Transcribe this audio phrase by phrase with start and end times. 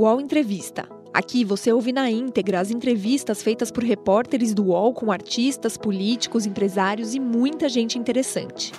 [0.00, 0.88] UOL Entrevista.
[1.12, 6.46] Aqui você ouve na íntegra as entrevistas feitas por repórteres do UOL com artistas, políticos,
[6.46, 8.72] empresários e muita gente interessante.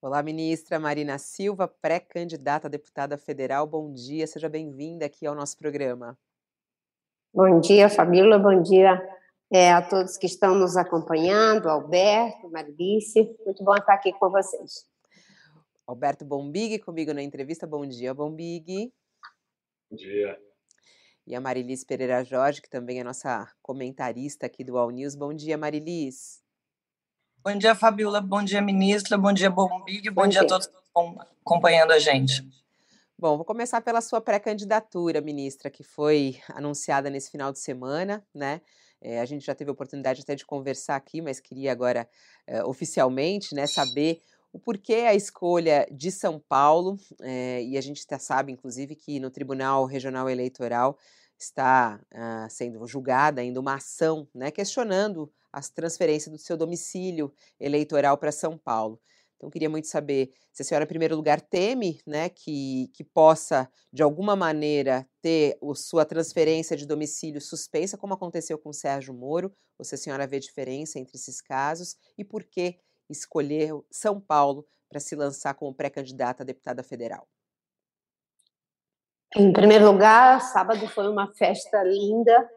[0.00, 3.66] Olá, ministra Marina Silva, pré-candidata a deputada federal.
[3.66, 6.16] Bom dia, seja bem-vinda aqui ao nosso programa.
[7.34, 8.38] Bom dia, Fabíola.
[8.38, 9.15] Bom dia
[9.50, 13.36] é, a todos que estão nos acompanhando, Alberto, Marilice.
[13.44, 14.86] Muito bom estar aqui com vocês.
[15.86, 17.66] Alberto Bombig comigo na entrevista.
[17.66, 18.92] Bom dia, Bombig.
[19.88, 20.36] Bom dia.
[21.26, 25.14] E a Marilis Pereira Jorge, que também é nossa comentarista aqui do All News.
[25.14, 26.42] Bom dia, Marilis.
[27.44, 28.20] Bom dia, Fabiola.
[28.20, 29.16] Bom dia, ministra.
[29.16, 30.10] Bom dia, Bombig.
[30.10, 32.48] Bom, Bom dia a todos que estão acompanhando a gente.
[33.18, 38.60] Bom, vou começar pela sua pré-candidatura, ministra, que foi anunciada nesse final de semana, né?
[39.00, 42.08] É, a gente já teve a oportunidade até de conversar aqui, mas queria agora
[42.46, 44.20] é, oficialmente né, saber
[44.52, 49.20] o porquê a escolha de São Paulo, é, e a gente já sabe, inclusive, que
[49.20, 50.98] no Tribunal Regional Eleitoral
[51.38, 58.16] está uh, sendo julgada ainda uma ação né, questionando as transferências do seu domicílio eleitoral
[58.16, 59.00] para São Paulo.
[59.36, 63.70] Então, queria muito saber se a senhora, em primeiro lugar, teme né, que, que possa,
[63.92, 69.12] de alguma maneira, ter a sua transferência de domicílio suspensa, como aconteceu com o Sérgio
[69.12, 72.78] Moro, ou se a senhora vê diferença entre esses casos, e por que
[73.10, 77.28] escolher São Paulo para se lançar como pré-candidata a deputada federal?
[79.36, 82.48] Em primeiro lugar, sábado foi uma festa linda,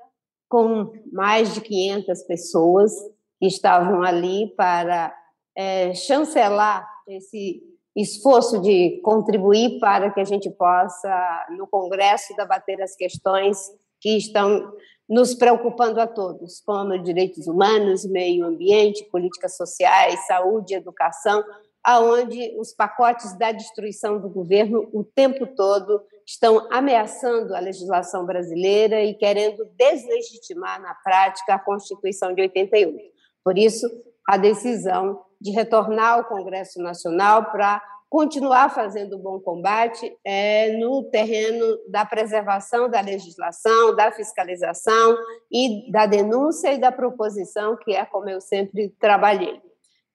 [0.47, 2.93] com mais de 500 pessoas
[3.37, 5.13] que estavam ali para
[5.59, 7.61] é, chancelar esse
[7.93, 13.57] esforço de contribuir para que a gente possa, no Congresso, debater as questões
[13.99, 14.71] que estão
[15.09, 21.43] nos preocupando a todos, como direitos humanos, meio ambiente, políticas sociais, saúde, educação,
[21.83, 29.03] aonde os pacotes da destruição do governo o tempo todo estão ameaçando a legislação brasileira
[29.03, 32.97] e querendo deslegitimar na prática a Constituição de 88.
[33.43, 33.89] Por isso,
[34.25, 41.77] a decisão de retornar ao Congresso Nacional para continuar fazendo bom combate é, no terreno
[41.87, 45.15] da preservação da legislação, da fiscalização
[45.51, 49.61] e da denúncia e da proposição, que é como eu sempre trabalhei.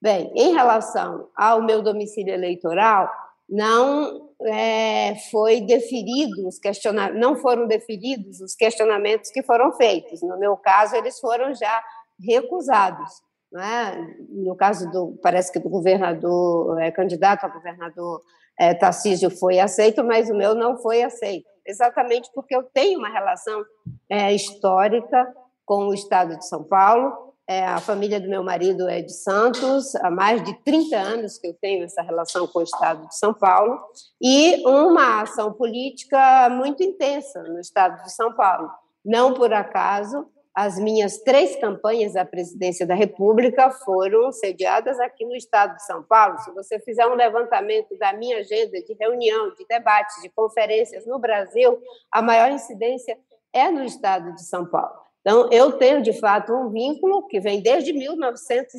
[0.03, 3.09] Bem, em relação ao meu domicílio eleitoral,
[3.49, 10.21] não é, foi deferido os questionamentos, não foram deferidos os questionamentos que foram feitos.
[10.21, 11.83] No meu caso, eles foram já
[12.21, 13.23] recusados.
[13.55, 14.17] Né?
[14.31, 18.21] No caso do, parece que do governador, é, candidato a governador
[18.59, 23.09] é, Tarcísio foi aceito, mas o meu não foi aceito, exatamente porque eu tenho uma
[23.09, 23.65] relação
[24.11, 25.33] é, histórica
[25.65, 27.33] com o estado de São Paulo.
[27.47, 31.47] É, a família do meu marido é de Santos, há mais de 30 anos que
[31.47, 33.79] eu tenho essa relação com o estado de São Paulo,
[34.21, 38.69] e uma ação política muito intensa no estado de São Paulo.
[39.05, 45.35] Não por acaso, as minhas três campanhas à presidência da República foram sediadas aqui no
[45.35, 46.39] estado de São Paulo.
[46.39, 51.19] Se você fizer um levantamento da minha agenda de reunião, de debates, de conferências no
[51.19, 53.19] Brasil, a maior incidência
[53.53, 55.05] é no estado de São Paulo.
[55.21, 58.75] Então, eu tenho, de fato, um vínculo que vem desde 1900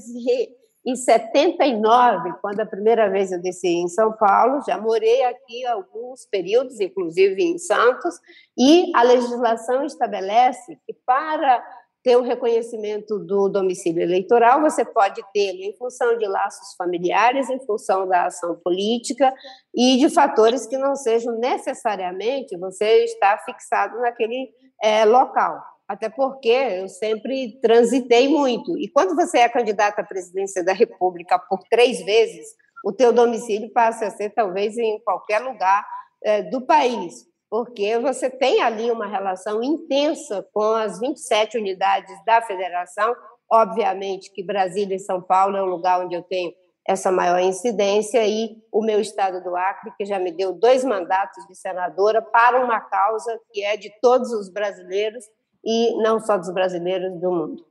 [0.86, 6.28] em 79, quando a primeira vez eu desci em São Paulo, já morei aqui alguns
[6.30, 8.20] períodos, inclusive em Santos,
[8.58, 11.64] e a legislação estabelece que para
[12.04, 17.60] ter o reconhecimento do domicílio eleitoral, você pode tê-lo em função de laços familiares, em
[17.66, 19.34] função da ação política
[19.74, 24.52] e de fatores que não sejam necessariamente você estar fixado naquele
[24.84, 28.78] é, local até porque eu sempre transitei muito.
[28.78, 32.48] E quando você é candidata à presidência da República por três vezes,
[32.84, 35.86] o teu domicílio passa a ser talvez em qualquer lugar
[36.24, 42.42] é, do país, porque você tem ali uma relação intensa com as 27 unidades da
[42.42, 43.16] federação.
[43.52, 46.52] Obviamente que Brasília e São Paulo é o lugar onde eu tenho
[46.88, 51.44] essa maior incidência e o meu estado do Acre, que já me deu dois mandatos
[51.48, 55.26] de senadora para uma causa que é de todos os brasileiros
[55.66, 57.66] e não só dos brasileiros do mundo.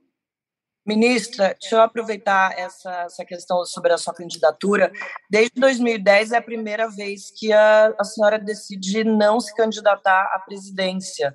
[0.85, 4.91] Ministra, deixa eu aproveitar essa, essa questão sobre a sua candidatura.
[5.31, 10.39] Desde 2010 é a primeira vez que a, a senhora decide não se candidatar à
[10.39, 11.33] presidência.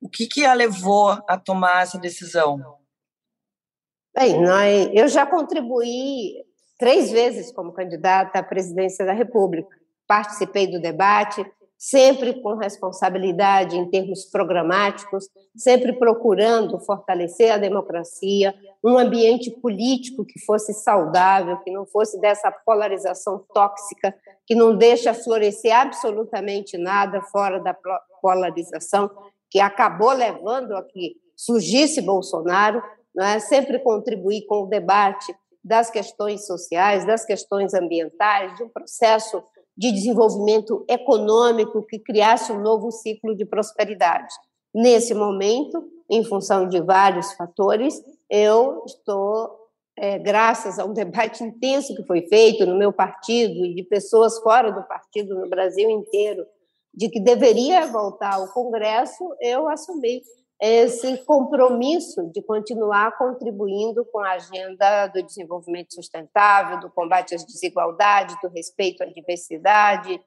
[0.00, 2.60] O que, que a levou a tomar essa decisão?
[4.14, 6.44] Bem, nós, eu já contribuí
[6.78, 9.68] três vezes como candidata à presidência da República.
[10.06, 11.44] Participei do debate,
[11.82, 20.38] sempre com responsabilidade em termos programáticos, sempre procurando fortalecer a democracia, um ambiente político que
[20.44, 24.14] fosse saudável, que não fosse dessa polarização tóxica,
[24.46, 27.76] que não deixa florescer absolutamente nada fora da
[28.20, 29.10] polarização,
[29.50, 32.80] que acabou levando a que surgisse Bolsonaro,
[33.12, 33.40] não é?
[33.40, 35.34] sempre contribuir com o debate
[35.64, 39.42] das questões sociais, das questões ambientais, de um processo
[39.76, 44.34] de desenvolvimento econômico que criasse um novo ciclo de prosperidade.
[44.74, 49.50] Nesse momento, em função de vários fatores, eu estou,
[49.98, 54.38] é, graças a um debate intenso que foi feito no meu partido e de pessoas
[54.38, 56.46] fora do partido no Brasil inteiro,
[56.94, 60.22] de que deveria voltar ao Congresso, eu assumi
[60.64, 68.36] esse compromisso de continuar contribuindo com a agenda do desenvolvimento sustentável, do combate às desigualdades,
[68.40, 70.20] do respeito à diversidade,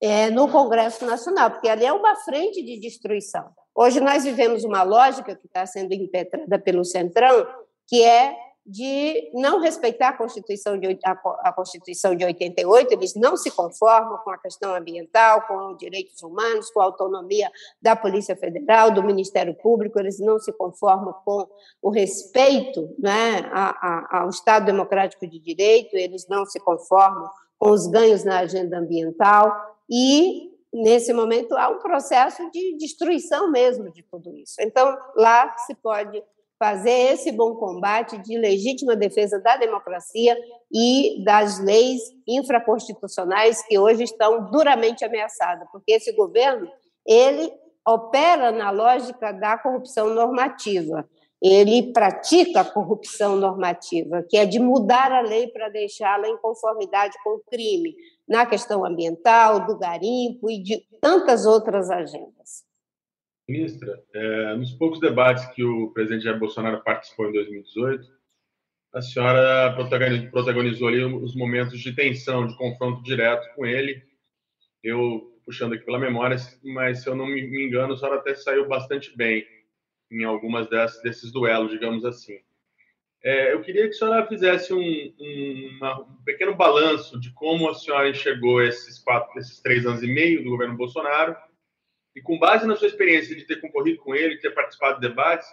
[0.00, 3.50] é, no Congresso Nacional, porque ali é uma frente de destruição.
[3.74, 7.44] Hoje nós vivemos uma lógica que está sendo impetrada pelo Centrão,
[7.88, 13.50] que é de não respeitar a Constituição de, a, Constituição de 88, eles não se
[13.50, 17.50] conformam com a questão ambiental, com os direitos humanos, com a autonomia
[17.80, 21.48] da Polícia Federal, do Ministério Público, eles não se conformam com
[21.82, 27.28] o respeito né, a, a, ao Estado Democrático de Direito, eles não se conformam
[27.58, 29.52] com os ganhos na agenda ambiental
[29.90, 34.54] e nesse momento há um processo de destruição mesmo de tudo isso.
[34.60, 36.22] Então, lá se pode
[36.62, 40.38] fazer esse bom combate de legítima defesa da democracia
[40.72, 46.70] e das leis infraconstitucionais que hoje estão duramente ameaçadas, porque esse governo
[47.04, 47.52] ele
[47.84, 51.04] opera na lógica da corrupção normativa.
[51.42, 57.16] Ele pratica a corrupção normativa, que é de mudar a lei para deixá-la em conformidade
[57.24, 57.92] com o crime,
[58.28, 62.62] na questão ambiental, do garimpo e de tantas outras agendas.
[63.52, 68.10] Ministra, é, nos poucos debates que o presidente Jair Bolsonaro participou em 2018,
[68.94, 69.74] a senhora
[70.30, 74.02] protagonizou ali os momentos de tensão, de confronto direto com ele.
[74.82, 78.66] Eu, puxando aqui pela memória, mas se eu não me engano, a senhora até saiu
[78.66, 79.46] bastante bem
[80.10, 82.38] em algumas dessas, desses duelos, digamos assim.
[83.22, 87.68] É, eu queria que a senhora fizesse um, um, uma, um, pequeno balanço de como
[87.68, 91.36] a senhora enxergou esses, quatro, esses três anos e meio do governo Bolsonaro
[92.14, 95.48] e com base na sua experiência de ter concorrido com ele, ter participado de debates,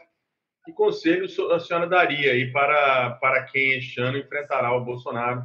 [0.65, 5.43] que conselho a senhora daria aí para, para quem este ano enfrentará o Bolsonaro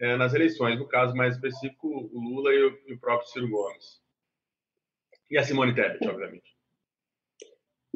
[0.00, 3.48] é, nas eleições, no caso mais específico, o Lula e o, e o próprio Ciro
[3.48, 4.00] Gomes?
[5.30, 6.50] E a Simone Tebet, obviamente.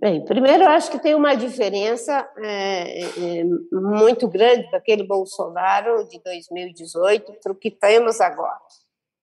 [0.01, 6.21] Bem, primeiro eu acho que tem uma diferença é, é, muito grande daquele Bolsonaro de
[6.23, 8.59] 2018 para o que temos agora.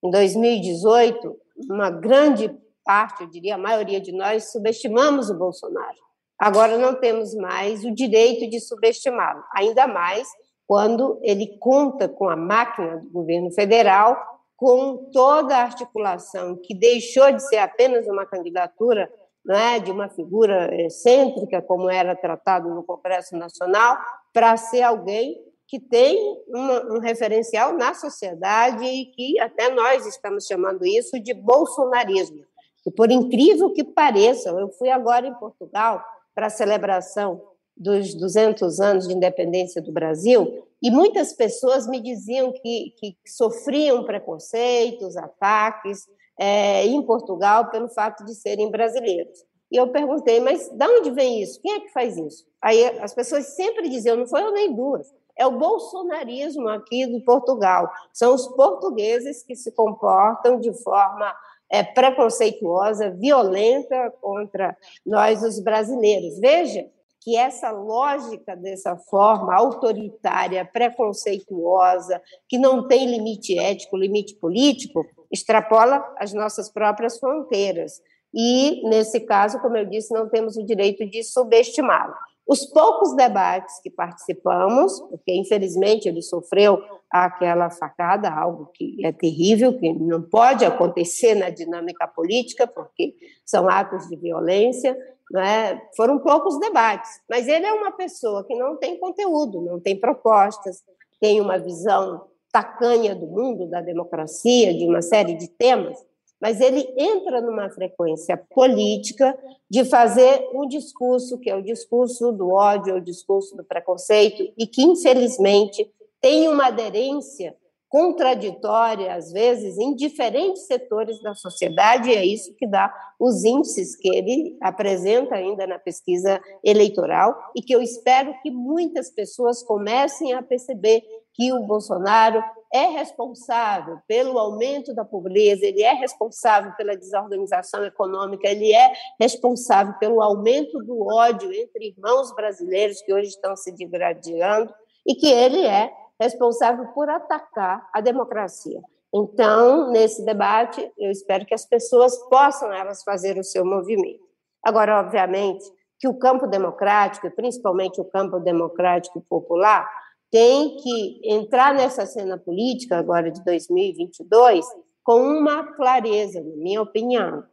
[0.03, 1.39] Em 2018,
[1.69, 2.49] uma grande
[2.91, 5.95] parte, eu diria a maioria de nós, subestimamos o Bolsonaro.
[6.37, 10.27] Agora não temos mais o direito de subestimá-lo, ainda mais
[10.67, 14.17] quando ele conta com a máquina do governo federal,
[14.57, 19.09] com toda a articulação que deixou de ser apenas uma candidatura
[19.43, 23.97] não é, de uma figura excêntrica, como era tratado no Congresso Nacional,
[24.33, 25.35] para ser alguém
[25.67, 26.17] que tem
[26.53, 32.43] um referencial na sociedade e que até nós estamos chamando isso de bolsonarismo.
[32.85, 37.41] E por incrível que pareça, eu fui agora em Portugal para a celebração
[37.75, 44.03] dos 200 anos de independência do Brasil e muitas pessoas me diziam que, que sofriam
[44.03, 46.07] preconceitos, ataques
[46.39, 49.45] é, em Portugal pelo fato de serem brasileiros.
[49.71, 51.61] E eu perguntei, mas de onde vem isso?
[51.61, 52.45] Quem é que faz isso?
[52.61, 55.07] Aí as pessoas sempre diziam, não foi eu nem duas,
[55.37, 57.89] é o bolsonarismo aqui de Portugal.
[58.11, 61.33] São os portugueses que se comportam de forma
[61.71, 64.75] é, preconceituosa, violenta contra
[65.05, 66.37] nós, os brasileiros.
[66.39, 66.85] Veja
[67.21, 76.03] que essa lógica dessa forma autoritária, preconceituosa, que não tem limite ético, limite político, extrapola
[76.17, 78.01] as nossas próprias fronteiras.
[78.33, 82.15] E, nesse caso, como eu disse, não temos o direito de subestimá-lo.
[82.47, 89.77] Os poucos debates que participamos, porque infelizmente ele sofreu aquela facada, algo que é terrível,
[89.77, 93.13] que não pode acontecer na dinâmica política, porque
[93.45, 94.97] são atos de violência,
[95.31, 95.81] né?
[95.95, 97.21] foram poucos debates.
[97.29, 100.83] Mas ele é uma pessoa que não tem conteúdo, não tem propostas,
[101.19, 105.97] tem uma visão tacanha do mundo, da democracia, de uma série de temas
[106.41, 109.37] mas ele entra numa frequência política
[109.69, 114.51] de fazer um discurso que é o discurso do ódio, é o discurso do preconceito,
[114.57, 115.87] e que, infelizmente,
[116.19, 117.55] tem uma aderência
[117.87, 123.97] contraditória, às vezes, em diferentes setores da sociedade, e é isso que dá os índices
[123.97, 130.31] que ele apresenta ainda na pesquisa eleitoral, e que eu espero que muitas pessoas comecem
[130.33, 136.95] a perceber que o Bolsonaro é responsável pelo aumento da pobreza, ele é responsável pela
[136.95, 143.55] desorganização econômica, ele é responsável pelo aumento do ódio entre irmãos brasileiros que hoje estão
[143.55, 144.73] se degradando
[145.05, 148.79] e que ele é responsável por atacar a democracia.
[149.13, 154.23] Então, nesse debate, eu espero que as pessoas possam elas fazer o seu movimento.
[154.63, 155.65] Agora, obviamente,
[155.99, 159.87] que o campo democrático, e principalmente o campo democrático popular,
[160.31, 164.65] tem que entrar nessa cena política agora de 2022
[165.03, 167.43] com uma clareza, na minha opinião,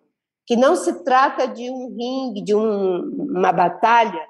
[0.46, 4.24] que não se trata de um ringue, de um, uma batalha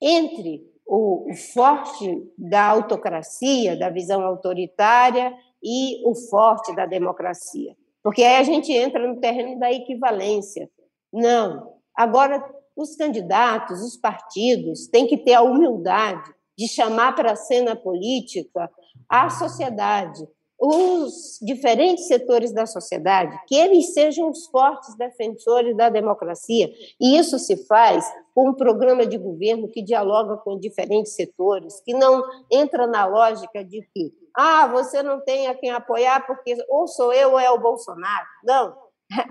[0.00, 7.74] entre o, o forte da autocracia, da visão autoritária e o forte da democracia.
[8.02, 10.70] Porque aí a gente entra no terreno da equivalência.
[11.12, 11.74] Não.
[11.96, 12.42] Agora,
[12.76, 18.68] os candidatos, os partidos, têm que ter a humildade de chamar para a cena política
[19.08, 20.26] a sociedade,
[20.60, 26.68] os diferentes setores da sociedade, que eles sejam os fortes defensores da democracia.
[27.00, 31.94] E isso se faz com um programa de governo que dialoga com diferentes setores, que
[31.94, 36.88] não entra na lógica de que, ah, você não tem a quem apoiar porque ou
[36.88, 38.26] sou eu ou é o Bolsonaro.
[38.42, 38.76] Não.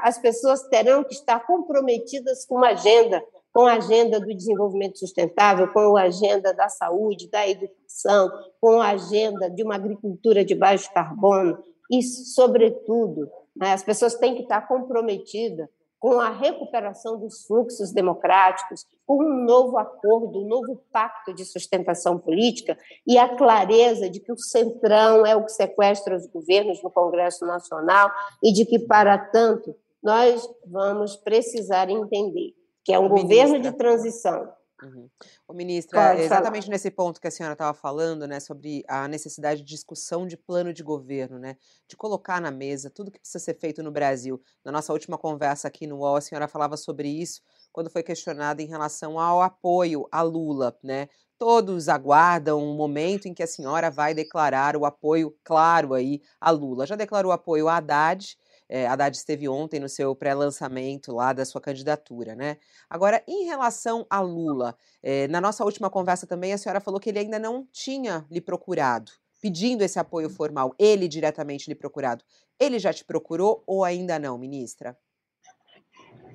[0.01, 3.21] As pessoas terão que estar comprometidas com uma agenda
[3.57, 8.29] com a agenda do desenvolvimento sustentável, com a agenda da saúde, da educação,
[8.61, 11.57] com a agenda de uma agricultura de baixo carbono
[11.89, 18.85] e, sobretudo, né, as pessoas têm que estar comprometidas com a recuperação dos fluxos democráticos,
[19.07, 24.31] com um novo acordo, um novo pacto de sustentação política e a clareza de que
[24.31, 28.11] o centrão é o que sequestra os governos no Congresso Nacional
[28.43, 32.53] e de que, para tanto, nós vamos precisar entender
[32.87, 34.49] que é um governo de transição.
[34.81, 35.09] Uhum.
[35.45, 36.73] O ministra, Pode exatamente falar.
[36.75, 40.71] nesse ponto que a senhora estava falando, né, sobre a necessidade de discussão de plano
[40.71, 44.41] de governo, né, de colocar na mesa tudo que precisa ser feito no Brasil.
[44.63, 47.41] Na nossa última conversa aqui no UOL, a senhora falava sobre isso
[47.73, 51.09] quando foi questionada em relação ao apoio a Lula, né?
[51.37, 56.51] Todos aguardam um momento em que a senhora vai declarar o apoio claro aí a
[56.51, 56.87] Lula.
[56.87, 58.37] Já declarou apoio a Haddad
[58.69, 62.57] é, Haddad esteve ontem no seu pré-lançamento lá da sua candidatura, né?
[62.89, 67.09] Agora, em relação a Lula, é, na nossa última conversa também a senhora falou que
[67.09, 72.23] ele ainda não tinha lhe procurado, pedindo esse apoio formal, ele diretamente lhe procurado.
[72.59, 74.97] Ele já te procurou ou ainda não, ministra?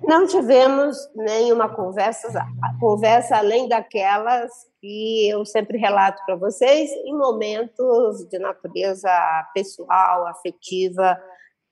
[0.05, 2.45] Não tivemos nenhuma conversa,
[2.81, 9.09] conversa além daquelas que eu sempre relato para vocês em momentos de natureza
[9.55, 11.17] pessoal, afetiva,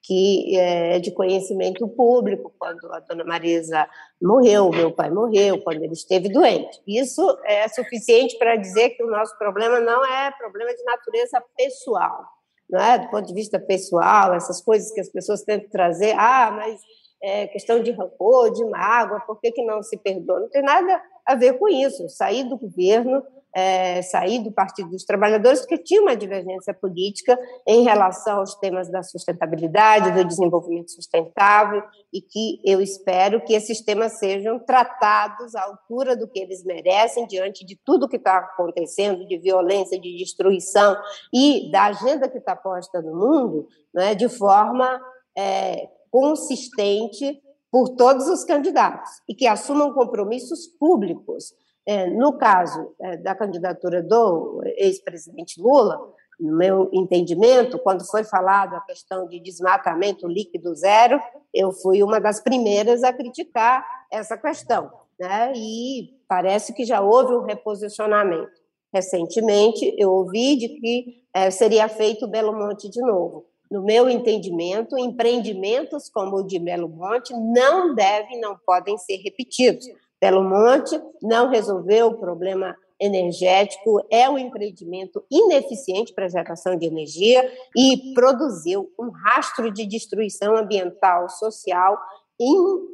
[0.03, 3.87] que é de conhecimento público, quando a dona Marisa
[4.21, 6.81] morreu, meu pai morreu, quando ele esteve doente.
[6.87, 12.25] Isso é suficiente para dizer que o nosso problema não é problema de natureza pessoal,
[12.69, 12.99] não é?
[12.99, 16.81] Do ponto de vista pessoal, essas coisas que as pessoas tentam trazer, ah, mas
[17.23, 20.41] é questão de rancor, de mágoa, por que, que não se perdoa?
[20.41, 22.09] Não tem nada a ver com isso.
[22.09, 23.23] Sair do governo
[23.55, 28.91] é, sair do Partido dos Trabalhadores, porque tinha uma divergência política em relação aos temas
[28.91, 35.63] da sustentabilidade, do desenvolvimento sustentável, e que eu espero que esses temas sejam tratados à
[35.65, 40.97] altura do que eles merecem, diante de tudo que está acontecendo, de violência, de destruição
[41.33, 45.01] e da agenda que está posta no mundo, né, de forma
[45.37, 47.41] é, consistente
[47.71, 51.55] por todos os candidatos e que assumam compromissos públicos
[51.87, 55.99] é, no caso é, da candidatura do ex-presidente Lula,
[56.39, 61.21] no meu entendimento, quando foi falado a questão de desmatamento líquido zero,
[61.53, 65.53] eu fui uma das primeiras a criticar essa questão, né?
[65.55, 68.59] E parece que já houve um reposicionamento.
[68.93, 73.45] Recentemente, eu ouvi de que é, seria feito Belo Monte de novo.
[73.71, 79.87] No meu entendimento, empreendimentos como o de Belo Monte não devem, não podem ser repetidos.
[80.21, 86.85] Belo Monte não resolveu o problema energético, é um empreendimento ineficiente para a geração de
[86.85, 91.97] energia e produziu um rastro de destruição ambiental, social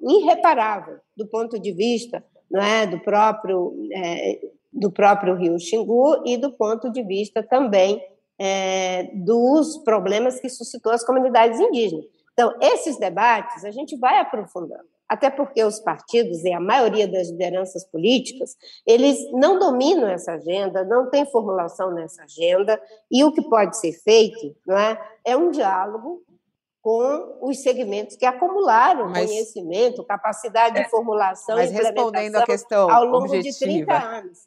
[0.02, 4.40] irreparável do ponto de vista não é, do próprio é,
[4.72, 8.02] do próprio Rio Xingu e do ponto de vista também
[8.38, 12.04] é, dos problemas que suscitou as comunidades indígenas.
[12.32, 14.84] Então, esses debates a gente vai aprofundando.
[15.08, 20.84] até porque os partidos e a maioria das lideranças políticas, eles não dominam essa agenda,
[20.84, 25.52] não tem formulação nessa agenda, e o que pode ser feito não é, é um
[25.52, 26.26] diálogo
[26.86, 32.88] com os segmentos que acumularam mas, conhecimento, capacidade de é, formulação mas respondendo a questão
[32.88, 33.50] ao longo objetiva.
[33.50, 34.38] de 30 anos.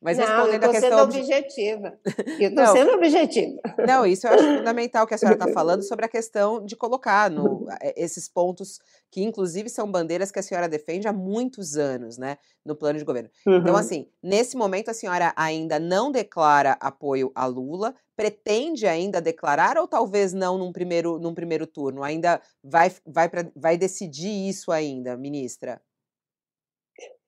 [0.00, 0.90] Mas não, respondendo a questão.
[0.90, 1.98] Eu estou sendo objetiva.
[2.40, 3.60] Eu estou sendo objetiva.
[3.86, 7.30] Não, isso eu acho fundamental que a senhora está falando sobre a questão de colocar
[7.30, 12.18] no, eh, esses pontos que, inclusive, são bandeiras que a senhora defende há muitos anos,
[12.18, 13.30] né, no plano de governo.
[13.42, 13.60] Então, uhum.
[13.60, 19.78] Então, assim, nesse momento a senhora ainda não declara apoio a Lula, pretende ainda declarar
[19.78, 22.02] ou talvez não num primeiro, num primeiro turno?
[22.02, 25.80] Ainda vai, vai, pra, vai decidir isso ainda, ministra?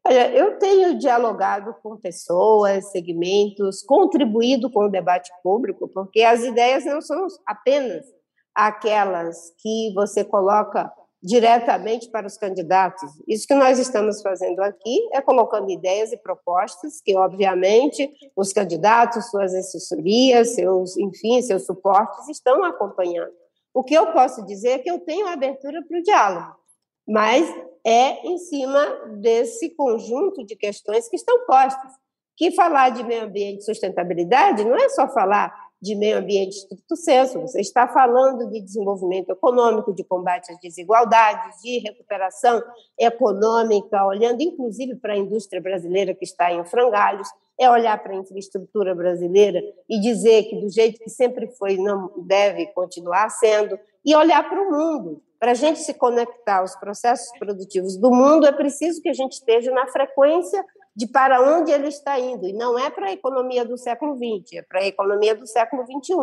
[0.06, 6.84] Olha, eu tenho dialogado com pessoas, segmentos, contribuído com o debate público, porque as ideias
[6.84, 8.04] não são apenas
[8.54, 10.92] aquelas que você coloca
[11.22, 13.10] diretamente para os candidatos.
[13.26, 19.30] Isso que nós estamos fazendo aqui é colocando ideias e propostas que, obviamente, os candidatos,
[19.30, 23.32] suas assessorias, seus, enfim, seus suportes estão acompanhando.
[23.72, 26.56] O que eu posso dizer é que eu tenho abertura para o diálogo,
[27.08, 27.48] mas
[27.84, 28.84] é em cima
[29.20, 31.92] desse conjunto de questões que estão postas.
[32.36, 36.96] Que falar de meio ambiente e sustentabilidade não é só falar de meio ambiente estrito
[36.96, 42.62] senso, você está falando de desenvolvimento econômico, de combate às desigualdades, de recuperação
[42.98, 47.28] econômica, olhando inclusive para a indústria brasileira que está em frangalhos,
[47.60, 52.10] é olhar para a infraestrutura brasileira e dizer que do jeito que sempre foi não
[52.26, 55.22] deve continuar sendo, e olhar para o mundo.
[55.38, 59.32] Para a gente se conectar aos processos produtivos do mundo, é preciso que a gente
[59.32, 60.64] esteja na frequência
[60.96, 64.58] de para onde ele está indo, e não é para a economia do século XX,
[64.58, 66.14] é para a economia do século XXI.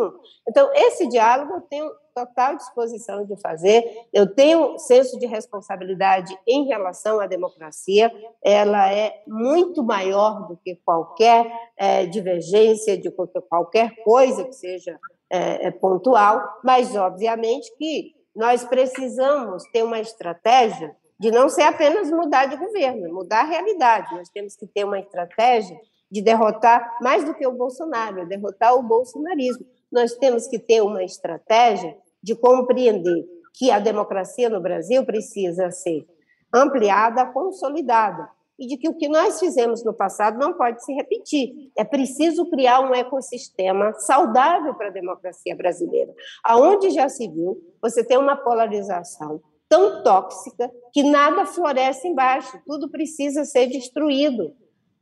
[0.48, 6.66] Então, esse diálogo eu tenho total disposição de fazer, eu tenho senso de responsabilidade em
[6.66, 8.10] relação à democracia,
[8.42, 13.10] ela é muito maior do que qualquer é, divergência, de
[13.48, 14.98] qualquer coisa que seja
[15.32, 22.10] é, é, pontual, mas, obviamente, que nós precisamos ter uma estratégia de não ser apenas
[22.10, 24.14] mudar de governo, mudar a realidade.
[24.14, 28.82] Nós temos que ter uma estratégia de derrotar mais do que o Bolsonaro, derrotar o
[28.82, 29.64] bolsonarismo.
[29.90, 36.06] Nós temos que ter uma estratégia de compreender que a democracia no Brasil precisa ser
[36.52, 38.28] ampliada, consolidada,
[38.62, 41.72] e de que o que nós fizemos no passado não pode se repetir.
[41.76, 48.04] É preciso criar um ecossistema saudável para a democracia brasileira, aonde já se viu, você
[48.06, 54.54] tem uma polarização tão tóxica que nada floresce embaixo, tudo precisa ser destruído.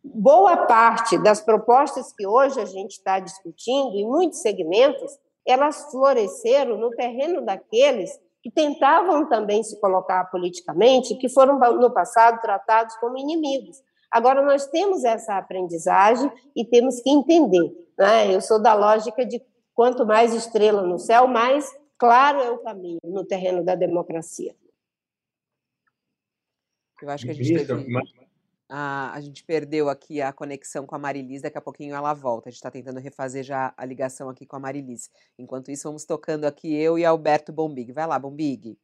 [0.02, 6.78] Boa parte das propostas que hoje a gente está discutindo, em muitos segmentos, elas floresceram
[6.78, 13.18] no terreno daqueles que tentavam também se colocar politicamente, que foram no passado tratados como
[13.18, 13.82] inimigos.
[14.10, 17.72] Agora nós temos essa aprendizagem e temos que entender.
[17.98, 18.34] Né?
[18.34, 19.40] Eu sou da lógica de
[19.74, 24.54] quanto mais estrela no céu, mais claro é o caminho no terreno da democracia.
[27.00, 27.86] Eu acho que a gente teve...
[28.72, 32.48] A, a gente perdeu aqui a conexão com a Marilis, daqui a pouquinho ela volta.
[32.48, 35.10] A gente está tentando refazer já a ligação aqui com a Marilis.
[35.36, 37.90] Enquanto isso, vamos tocando aqui eu e Alberto Bombig.
[37.92, 38.78] Vai lá, Bombig.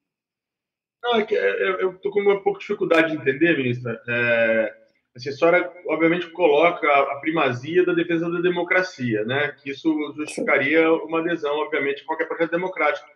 [1.04, 4.02] Não, é que é, eu estou com uma pouca dificuldade de entender, ministra.
[4.08, 4.74] É,
[5.14, 9.52] a senhora, obviamente, coloca a primazia da defesa da democracia, né?
[9.62, 13.06] Que isso justificaria uma adesão, obviamente, a qualquer projeto democrático.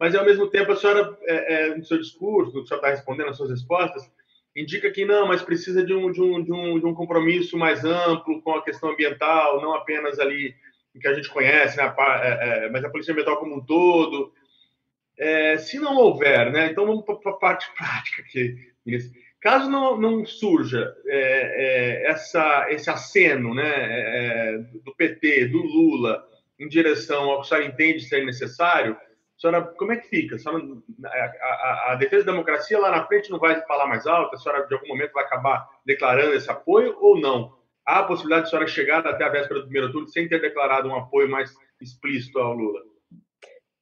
[0.00, 2.88] Mas, ao mesmo tempo, a senhora, é, é, no seu discurso, no que a senhora
[2.88, 4.10] está respondendo, as suas respostas,
[4.56, 7.84] indica que não, mas precisa de um, de, um, de, um, de um compromisso mais
[7.84, 10.54] amplo com a questão ambiental, não apenas ali
[10.98, 14.32] que a gente conhece, né, é, é, mas a polícia ambiental como um todo.
[15.18, 18.56] É, se não houver, né, então vamos para a parte prática aqui.
[19.40, 26.26] Caso não, não surja é, é, essa, esse aceno né, do PT, do Lula,
[26.58, 28.96] em direção ao que o senhor entende ser necessário,
[29.38, 30.36] senhora, como é que fica?
[30.36, 30.64] A, senhora,
[31.04, 34.34] a, a, a, defesa da democracia lá na frente não vai falar mais alto?
[34.34, 37.54] A senhora, de algum momento, vai acabar declarando esse apoio ou não?
[37.84, 40.40] Há a possibilidade de a senhora chegar até a véspera do primeiro turno sem ter
[40.40, 42.80] declarado um apoio mais explícito ao Lula?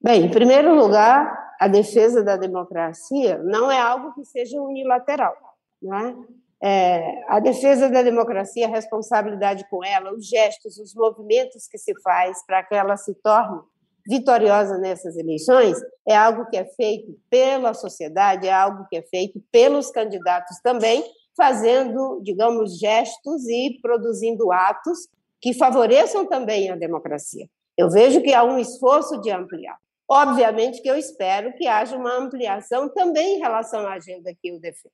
[0.03, 5.35] Bem, em primeiro lugar, a defesa da democracia não é algo que seja unilateral.
[5.81, 6.17] Né?
[6.63, 11.99] É, a defesa da democracia, a responsabilidade com ela, os gestos, os movimentos que se
[12.03, 13.61] faz para que ela se torne
[14.07, 19.43] vitoriosa nessas eleições é algo que é feito pela sociedade, é algo que é feito
[19.51, 21.05] pelos candidatos também,
[21.37, 25.09] fazendo, digamos, gestos e produzindo atos
[25.41, 27.49] que favoreçam também a democracia.
[27.77, 29.77] Eu vejo que há um esforço de ampliar.
[30.09, 34.61] Obviamente que eu espero que haja uma ampliação também em relação à agenda que eu
[34.61, 34.93] defendo.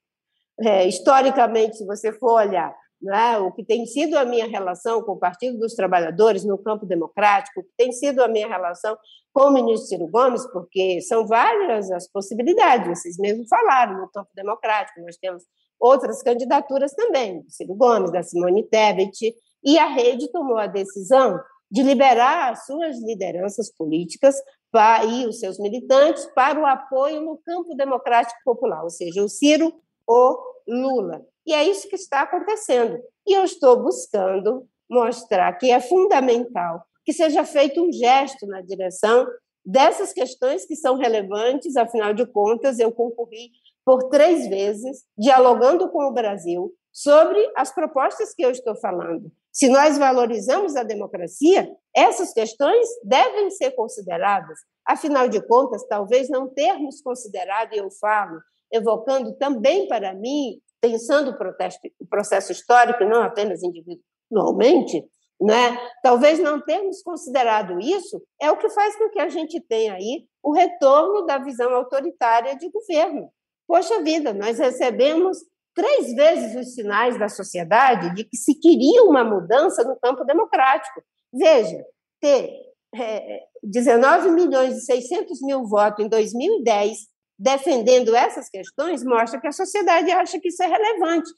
[0.59, 2.73] é, historicamente, se você for olhar,
[3.09, 3.37] é?
[3.37, 7.61] o que tem sido a minha relação com o Partido dos Trabalhadores no campo democrático,
[7.61, 8.97] o que tem sido a minha relação
[9.33, 14.29] com o ministro Ciro Gomes, porque são várias as possibilidades, vocês mesmos falaram, no campo
[14.35, 15.43] democrático, nós temos
[15.79, 19.33] outras candidaturas também, do Ciro Gomes, da Simone Tebet,
[19.63, 21.39] e a rede tomou a decisão
[21.71, 24.35] de liberar as suas lideranças políticas
[24.71, 29.29] para, e os seus militantes para o apoio no campo democrático popular, ou seja, o
[29.29, 29.73] Ciro
[30.05, 30.37] ou
[30.71, 31.25] Lula.
[31.45, 32.97] E é isso que está acontecendo.
[33.27, 39.27] E eu estou buscando mostrar que é fundamental que seja feito um gesto na direção
[39.65, 43.51] dessas questões que são relevantes, afinal de contas, eu concorri
[43.85, 49.31] por três vezes, dialogando com o Brasil sobre as propostas que eu estou falando.
[49.51, 54.59] Se nós valorizamos a democracia, essas questões devem ser consideradas.
[54.85, 58.39] Afinal de contas, talvez não termos considerado, e eu falo,
[58.71, 65.03] evocando também para mim, pensando o, protesto, o processo histórico, não apenas individualmente,
[65.39, 65.77] né?
[66.03, 70.25] talvez não termos considerado isso é o que faz com que a gente tenha aí
[70.43, 73.29] o retorno da visão autoritária de governo.
[73.67, 75.37] Poxa vida, nós recebemos
[75.73, 81.01] três vezes os sinais da sociedade de que se queria uma mudança no campo democrático.
[81.33, 81.83] Veja,
[82.19, 82.51] ter
[82.95, 87.10] é, 19 milhões e 600 mil votos em 2010
[87.41, 91.31] defendendo essas questões mostra que a sociedade acha que isso é relevante.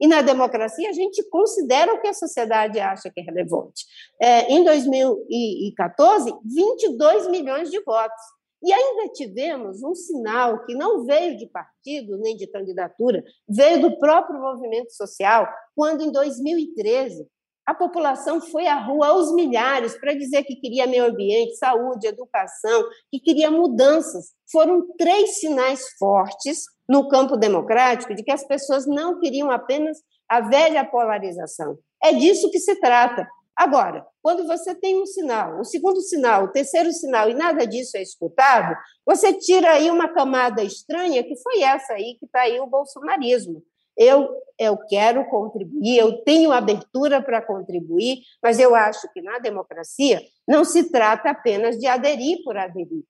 [0.00, 3.84] E na democracia a gente considera o que a sociedade acha que é relevante.
[4.18, 8.22] É, em 2014, 22 milhões de votos.
[8.62, 13.98] E ainda tivemos um sinal que não veio de partido nem de candidatura, veio do
[13.98, 17.26] próprio movimento social, quando em 2013
[17.66, 22.84] a população foi à rua aos milhares para dizer que queria meio ambiente, saúde, educação,
[23.10, 24.32] que queria mudanças.
[24.50, 30.40] Foram três sinais fortes no campo democrático de que as pessoas não queriam apenas a
[30.40, 31.78] velha polarização.
[32.02, 33.28] É disso que se trata.
[33.54, 37.96] Agora, quando você tem um sinal, o segundo sinal, o terceiro sinal e nada disso
[37.96, 42.58] é escutado, você tira aí uma camada estranha que foi essa aí que está aí
[42.58, 43.62] o bolsonarismo.
[43.96, 50.22] Eu, eu quero contribuir, eu tenho abertura para contribuir, mas eu acho que na democracia
[50.48, 53.04] não se trata apenas de aderir por aderir.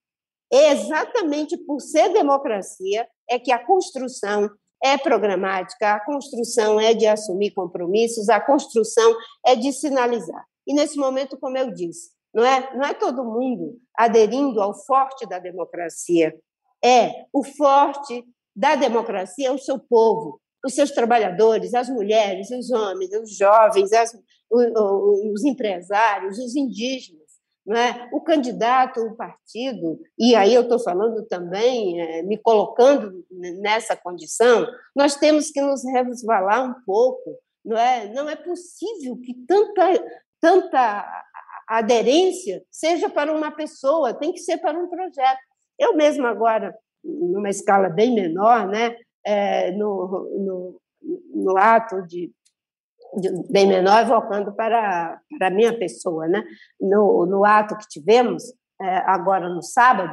[0.50, 4.50] Exatamente por ser democracia é que a construção
[4.82, 10.44] é programática, a construção é de assumir compromissos, a construção é de sinalizar.
[10.66, 15.26] E nesse momento, como eu disse, não é, não é todo mundo aderindo ao forte
[15.26, 16.34] da democracia.
[16.82, 22.70] É o forte da democracia é o seu povo, os seus trabalhadores, as mulheres, os
[22.70, 24.14] homens, os jovens, as,
[24.50, 24.66] os,
[25.32, 27.19] os empresários, os indígenas.
[27.68, 28.08] É?
[28.12, 34.66] O candidato, o partido, e aí eu estou falando também, é, me colocando nessa condição,
[34.96, 37.38] nós temos que nos resvalar um pouco.
[37.64, 39.82] Não é, não é possível que tanta,
[40.40, 41.24] tanta
[41.68, 45.38] aderência seja para uma pessoa, tem que ser para um projeto.
[45.78, 50.80] Eu mesma agora, numa escala bem menor, né, é, no, no,
[51.34, 52.32] no ato de
[53.50, 56.26] bem menor, evocando para, para a minha pessoa.
[56.28, 56.42] Né?
[56.80, 58.44] No, no ato que tivemos,
[58.80, 60.12] é, agora no sábado,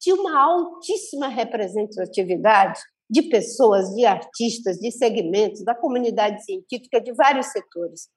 [0.00, 2.80] tinha uma altíssima representatividade
[3.10, 8.08] de pessoas, de artistas, de segmentos, da comunidade científica, de vários setores.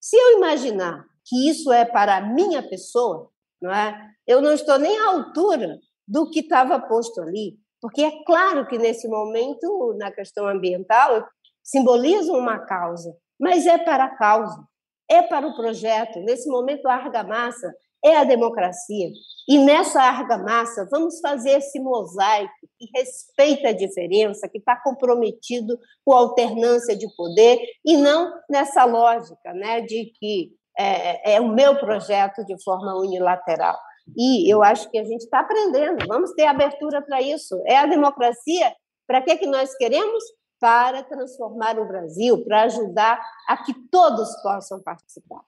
[0.00, 4.10] Se eu imaginar que isso é para a minha pessoa, não é?
[4.26, 8.78] eu não estou nem à altura do que estava posto ali, porque é claro que
[8.78, 11.28] nesse momento, na questão ambiental,
[11.62, 14.62] simboliza uma causa, mas é para a causa,
[15.08, 16.20] é para o projeto.
[16.20, 17.72] Nesse momento, a argamassa
[18.04, 19.10] é a democracia.
[19.48, 26.12] E nessa argamassa, vamos fazer esse mosaico que respeita a diferença, que está comprometido com
[26.12, 31.76] a alternância de poder, e não nessa lógica né, de que é, é o meu
[31.78, 33.76] projeto de forma unilateral.
[34.16, 37.60] E eu acho que a gente está aprendendo, vamos ter abertura para isso.
[37.66, 38.72] É a democracia.
[39.06, 40.22] Para que, que nós queremos?
[40.60, 45.42] Para transformar o Brasil, para ajudar a que todos possam participar.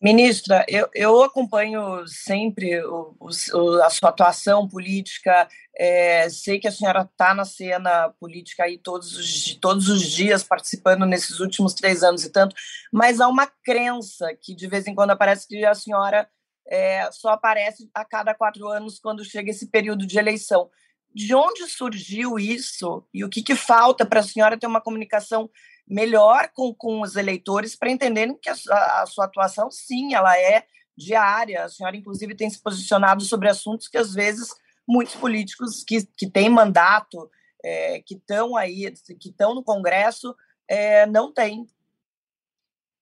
[0.00, 6.72] Ministra, eu, eu acompanho sempre o, o, a sua atuação política, é, sei que a
[6.72, 12.04] senhora está na cena política aí todos os, todos os dias, participando nesses últimos três
[12.04, 12.54] anos e tanto,
[12.92, 16.28] mas há uma crença que de vez em quando aparece que a senhora
[16.68, 20.70] é, só aparece a cada quatro anos quando chega esse período de eleição
[21.18, 25.50] de onde surgiu isso e o que, que falta para a senhora ter uma comunicação
[25.84, 28.54] melhor com, com os eleitores para entenderem que a,
[29.02, 30.64] a, sua atuação, sim, ela é
[30.96, 31.64] diária.
[31.64, 34.54] A senhora, inclusive, tem se posicionado sobre assuntos que, às vezes,
[34.86, 37.28] muitos políticos que, que têm mandato
[37.64, 40.36] é, que estão aí, que estão no Congresso,
[40.68, 41.66] é, não tem.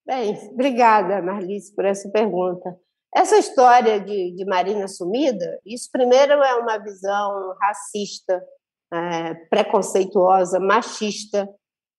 [0.07, 2.81] Bem, obrigada, Marlice, por essa pergunta.
[3.15, 8.43] Essa história de, de Marina sumida, isso primeiro é uma visão racista,
[8.93, 11.49] é, preconceituosa, machista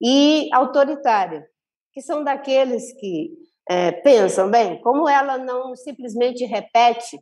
[0.01, 1.47] e autoritária,
[1.91, 3.31] que são daqueles que
[3.69, 7.19] é, pensam, bem, como ela não simplesmente repete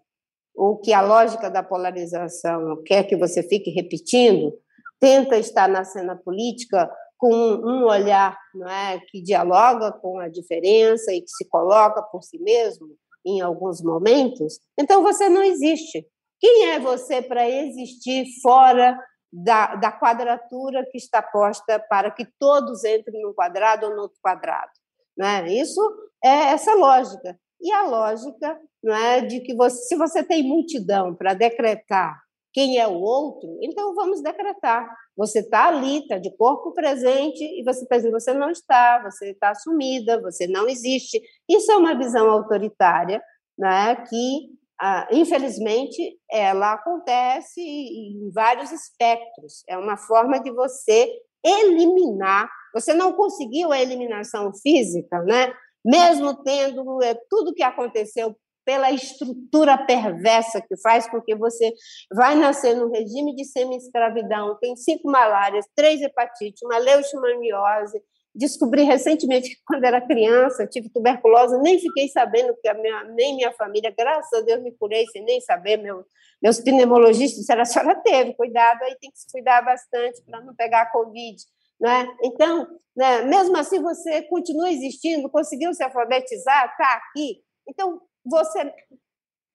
[0.53, 4.53] o que a lógica da polarização quer que você fique repetindo,
[4.99, 11.13] tenta estar na cena política com um olhar não é, que dialoga com a diferença
[11.13, 12.87] e que se coloca por si mesmo
[13.25, 16.05] em alguns momentos, então você não existe.
[16.39, 18.97] Quem é você para existir fora
[19.31, 24.17] da, da quadratura que está posta para que todos entrem num quadrado ou no outro
[24.21, 24.71] quadrado?
[25.17, 25.51] Né?
[25.53, 25.81] Isso
[26.23, 27.37] é essa lógica.
[27.59, 32.21] E a lógica não é, de que você, se você tem multidão para decretar
[32.55, 34.87] quem é o outro, então vamos decretar.
[35.17, 39.31] Você está ali, está de corpo presente, e você está dizendo, você não está, você
[39.31, 41.21] está assumida, você não existe.
[41.49, 43.21] Isso é uma visão autoritária,
[43.59, 49.65] né, que, ah, infelizmente, ela acontece em vários espectros.
[49.67, 51.11] É uma forma de você
[51.43, 52.49] eliminar.
[52.73, 55.53] Você não conseguiu a eliminação física, né?
[55.85, 58.35] mesmo tendo é, tudo que aconteceu
[58.65, 61.71] pela estrutura perversa que faz com que você
[62.11, 68.01] vai nascer num regime de semi-escravidão, tem cinco malárias, três hepatites, uma leishmaniose.
[68.33, 73.35] Descobri recentemente que quando era criança tive tuberculose, nem fiquei sabendo que a minha, nem
[73.35, 75.77] minha família, graças a Deus, me curei sem nem saber.
[75.77, 76.03] Meu,
[76.41, 80.53] meus pneumologistas disseram: a senhora teve, cuidado, aí tem que se cuidar bastante para não
[80.53, 81.37] pegar a Covid.
[81.79, 82.07] Né?
[82.23, 87.41] Então, né, mesmo assim, você continua existindo, conseguiu se alfabetizar, está aqui.
[87.67, 88.73] Então, você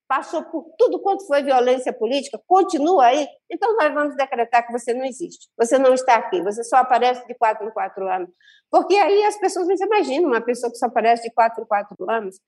[0.08, 4.92] passou por tudo quanto foi violência política, continua aí, então nós vamos decretar que você
[4.92, 8.28] não existe, você não está aqui, você só aparece de quatro em quatro anos.
[8.70, 11.66] Porque aí as pessoas não se imaginam uma pessoa que só aparece de quatro em
[11.66, 12.40] quatro anos.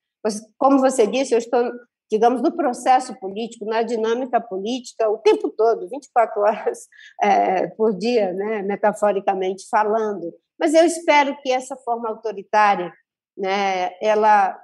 [0.58, 1.72] Como você disse, eu estou
[2.12, 6.87] digamos, no processo político, na dinâmica política, o tempo todo, 24 horas
[7.22, 10.30] é, por dia, né, metaforicamente falando.
[10.61, 12.92] Mas eu espero que essa forma autoritária,
[13.37, 14.61] né, ela,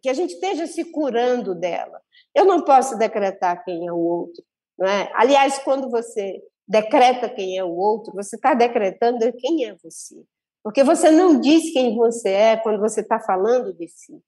[0.00, 2.00] que a gente esteja se curando dela.
[2.34, 4.42] Eu não posso decretar quem é o outro.
[4.78, 5.10] Né?
[5.14, 10.22] Aliás, quando você decreta quem é o outro, você está decretando quem é você.
[10.62, 14.22] Porque você não diz quem você é quando você está falando de si.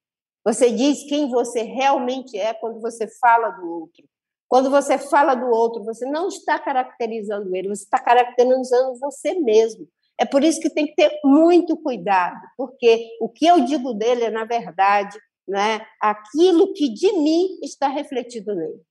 [0.44, 4.04] Você diz quem você realmente é quando você fala do outro.
[4.48, 9.88] Quando você fala do outro, você não está caracterizando ele, você está caracterizando você mesmo.
[10.18, 14.24] É por isso que tem que ter muito cuidado, porque o que eu digo dele
[14.24, 18.82] é, na verdade, né, aquilo que de mim está refletido nele.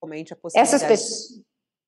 [0.00, 0.74] Comente a possibilidade.
[0.74, 1.44] Essas pessoas.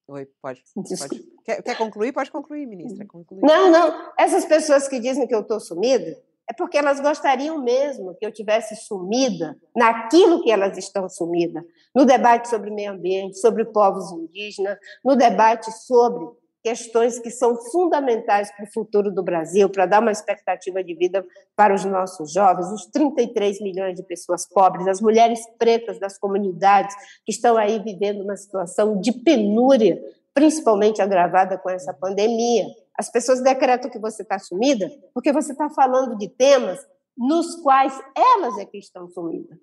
[0.09, 0.63] Oi, pode.
[0.75, 1.23] pode.
[1.45, 2.13] Quer, quer, concluir?
[2.13, 3.07] Pode concluir, ministra.
[3.07, 3.43] Concluir.
[3.43, 4.13] Não, não.
[4.19, 6.21] Essas pessoas que dizem que eu estou sumida,
[6.51, 11.63] é porque elas gostariam mesmo que eu tivesse sumida naquilo que elas estão sumidas,
[11.95, 16.27] no debate sobre meio ambiente, sobre povos indígenas, no debate sobre
[16.63, 21.27] questões que são fundamentais para o futuro do Brasil, para dar uma expectativa de vida
[21.57, 26.95] para os nossos jovens, os 33 milhões de pessoas pobres, as mulheres pretas das comunidades
[27.25, 30.01] que estão aí vivendo uma situação de penúria,
[30.35, 32.67] principalmente agravada com essa pandemia.
[32.97, 36.79] As pessoas decretam que você está sumida porque você está falando de temas
[37.17, 39.59] nos quais elas é que estão sumidas.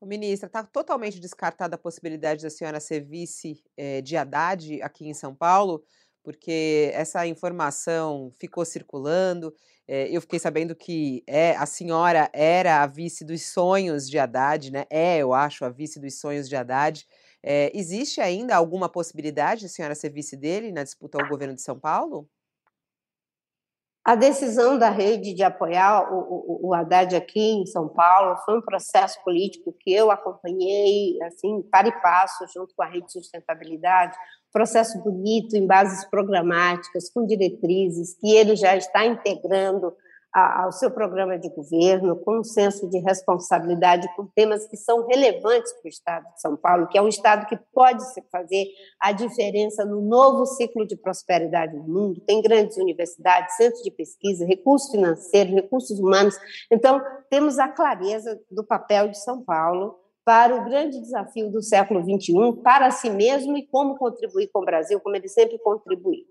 [0.00, 5.08] O ministra, está totalmente descartada a possibilidade da senhora ser vice eh, de Haddad aqui
[5.08, 5.82] em São Paulo,
[6.28, 9.50] porque essa informação ficou circulando.
[9.88, 14.70] Eh, eu fiquei sabendo que é, a senhora era a vice dos sonhos de Haddad,
[14.70, 14.84] né?
[14.90, 17.06] É, eu acho, a vice dos sonhos de Haddad.
[17.42, 21.54] Eh, existe ainda alguma possibilidade de a senhora ser vice dele na disputa ao governo
[21.54, 22.28] de São Paulo?
[24.08, 28.56] A decisão da rede de apoiar o, o, o, Haddad aqui em São Paulo foi
[28.56, 33.12] um processo político que eu acompanhei, assim, para e passo, junto com a rede de
[33.12, 34.16] sustentabilidade,
[34.50, 39.94] processo bonito, em bases programáticas, com diretrizes, que ele já está integrando
[40.38, 45.72] ao seu programa de governo, com um senso de responsabilidade com temas que são relevantes
[45.72, 48.66] para o Estado de São Paulo, que é um Estado que pode fazer
[49.00, 52.20] a diferença no novo ciclo de prosperidade no mundo.
[52.26, 56.36] Tem grandes universidades, centros de pesquisa, recursos financeiros, recursos humanos.
[56.70, 62.02] Então, temos a clareza do papel de São Paulo para o grande desafio do século
[62.02, 66.26] XXI, para si mesmo e como contribuir com o Brasil, como ele sempre contribuiu.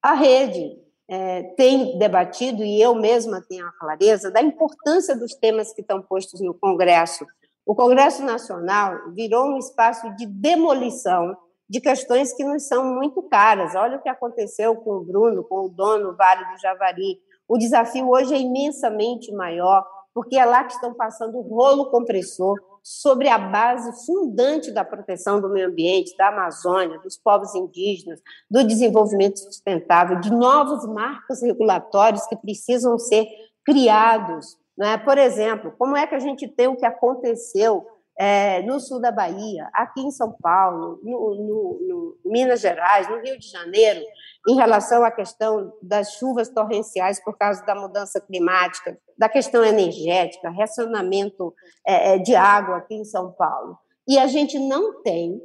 [0.00, 5.72] A rede é, tem debatido, e eu mesma tenho a clareza, da importância dos temas
[5.72, 7.26] que estão postos no Congresso.
[7.66, 11.36] O Congresso Nacional virou um espaço de demolição
[11.68, 13.74] de questões que nos são muito caras.
[13.74, 17.18] Olha o que aconteceu com o Bruno, com o dono Vale do Javari.
[17.48, 22.58] O desafio hoje é imensamente maior, porque é lá que estão passando o rolo compressor
[22.84, 28.20] sobre a base fundante da proteção do meio ambiente, da Amazônia, dos povos indígenas,
[28.50, 33.26] do desenvolvimento sustentável, de novos marcos regulatórios que precisam ser
[33.64, 34.58] criados.
[34.76, 34.98] Né?
[34.98, 37.86] Por exemplo, como é que a gente tem o que aconteceu
[38.18, 43.20] é, no sul da Bahia, aqui em São Paulo, no, no, no, Minas Gerais, no
[43.20, 44.00] Rio de Janeiro,
[44.46, 50.50] em relação à questão das chuvas torrenciais por causa da mudança climática, da questão energética,
[50.50, 51.54] racionamento
[51.86, 53.78] é, é de água aqui em São Paulo.
[54.06, 55.40] E a gente não tem,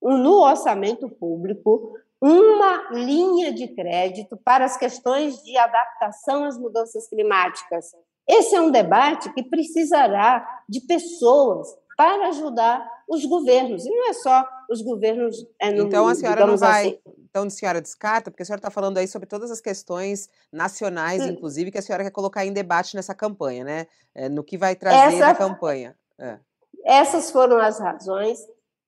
[0.00, 7.92] no orçamento público, uma linha de crédito para as questões de adaptação às mudanças climáticas.
[8.28, 13.84] Esse é um debate que precisará de pessoas para ajudar os governos.
[13.84, 15.36] E não é só os governos.
[15.60, 16.88] É, no, então a senhora não vai.
[16.88, 17.00] Assim.
[17.30, 21.22] Então a senhora descarta, porque a senhora está falando aí sobre todas as questões nacionais,
[21.22, 21.30] Sim.
[21.30, 23.86] inclusive, que a senhora quer colocar em debate nessa campanha, né?
[24.14, 25.96] É, no que vai trazer Essa, na campanha.
[26.18, 26.38] É.
[26.84, 28.38] Essas foram as razões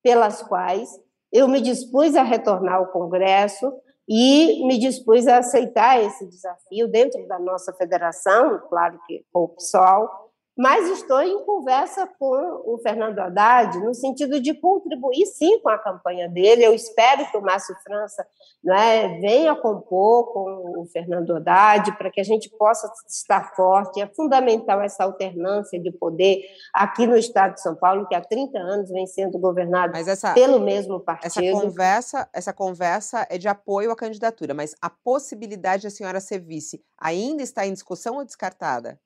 [0.03, 0.89] pelas quais
[1.31, 3.71] eu me dispus a retornar ao Congresso
[4.07, 9.49] e me dispus a aceitar esse desafio dentro da nossa federação, claro que com o
[9.49, 12.35] PSOL, mas estou em conversa com
[12.65, 16.65] o Fernando Haddad no sentido de contribuir sim com a campanha dele.
[16.65, 18.25] Eu espero que o Márcio França
[18.63, 24.01] né, venha compor com o Fernando Haddad para que a gente possa estar forte.
[24.01, 28.57] É fundamental essa alternância de poder aqui no Estado de São Paulo, que há 30
[28.59, 31.43] anos vem sendo governado essa, pelo mesmo partido.
[31.45, 36.19] Essa conversa, essa conversa é de apoio à candidatura, mas a possibilidade de a senhora
[36.19, 38.99] ser vice ainda está em discussão ou descartada?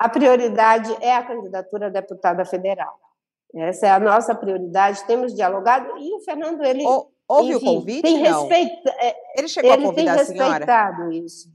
[0.00, 2.98] A prioridade é a candidatura a deputada federal.
[3.54, 6.82] Essa é a nossa prioridade, temos dialogado, e o Fernando, ele.
[7.28, 8.02] Houve enfim, o convite?
[8.02, 11.48] Tem respeito, é, ele chegou ele a convidar tem respeitado isso.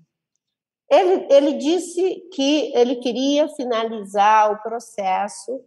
[0.90, 5.60] Ele, ele disse que ele queria finalizar o processo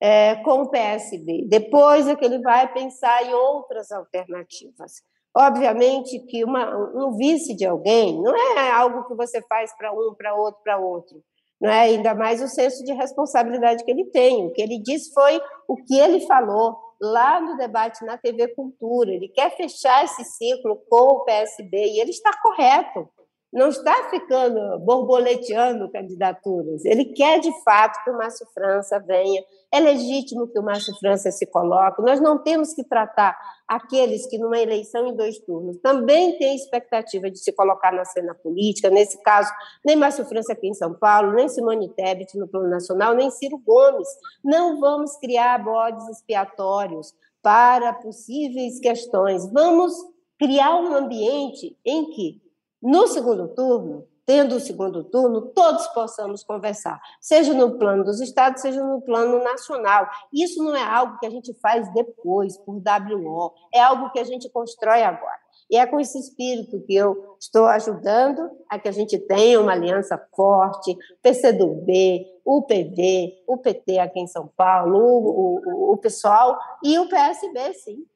[0.00, 1.46] é, com o PSB.
[1.48, 5.02] Depois é que ele vai pensar em outras alternativas.
[5.34, 10.14] Obviamente que uma, um vice de alguém não é algo que você faz para um,
[10.14, 11.24] para outro, para outro
[11.60, 11.80] não é?
[11.82, 14.46] ainda mais o senso de responsabilidade que ele tem.
[14.46, 19.10] O que ele disse foi o que ele falou lá no debate na TV Cultura.
[19.10, 23.08] Ele quer fechar esse ciclo com o PSB e ele está correto
[23.52, 26.84] não está ficando borboleteando candidaturas.
[26.84, 29.42] Ele quer, de fato, que o Márcio França venha.
[29.72, 32.02] É legítimo que o Márcio França se coloque.
[32.02, 37.30] Nós não temos que tratar aqueles que, numa eleição em dois turnos, também têm expectativa
[37.30, 38.90] de se colocar na cena política.
[38.90, 39.50] Nesse caso,
[39.84, 43.58] nem Márcio França aqui em São Paulo, nem Simone Tebet no plano nacional, nem Ciro
[43.58, 44.08] Gomes.
[44.44, 49.50] Não vamos criar bodes expiatórios para possíveis questões.
[49.52, 49.94] Vamos
[50.38, 52.45] criar um ambiente em que
[52.86, 58.62] no segundo turno, tendo o segundo turno, todos possamos conversar, seja no plano dos estados,
[58.62, 60.08] seja no plano nacional.
[60.32, 64.24] Isso não é algo que a gente faz depois, por WO, é algo que a
[64.24, 65.36] gente constrói agora.
[65.68, 69.72] E é com esse espírito que eu estou ajudando a que a gente tenha uma
[69.72, 76.56] aliança forte, PCdoB, o PV, o PT aqui em São Paulo, o, o, o pessoal
[76.84, 78.06] e o PSB, sim.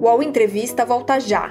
[0.00, 1.50] O Entrevista volta já.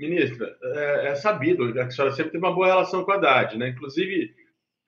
[0.00, 3.58] Ministra, é, é, sabido que a senhora sempre teve uma boa relação com a Haddad,
[3.58, 3.68] né?
[3.68, 4.34] Inclusive,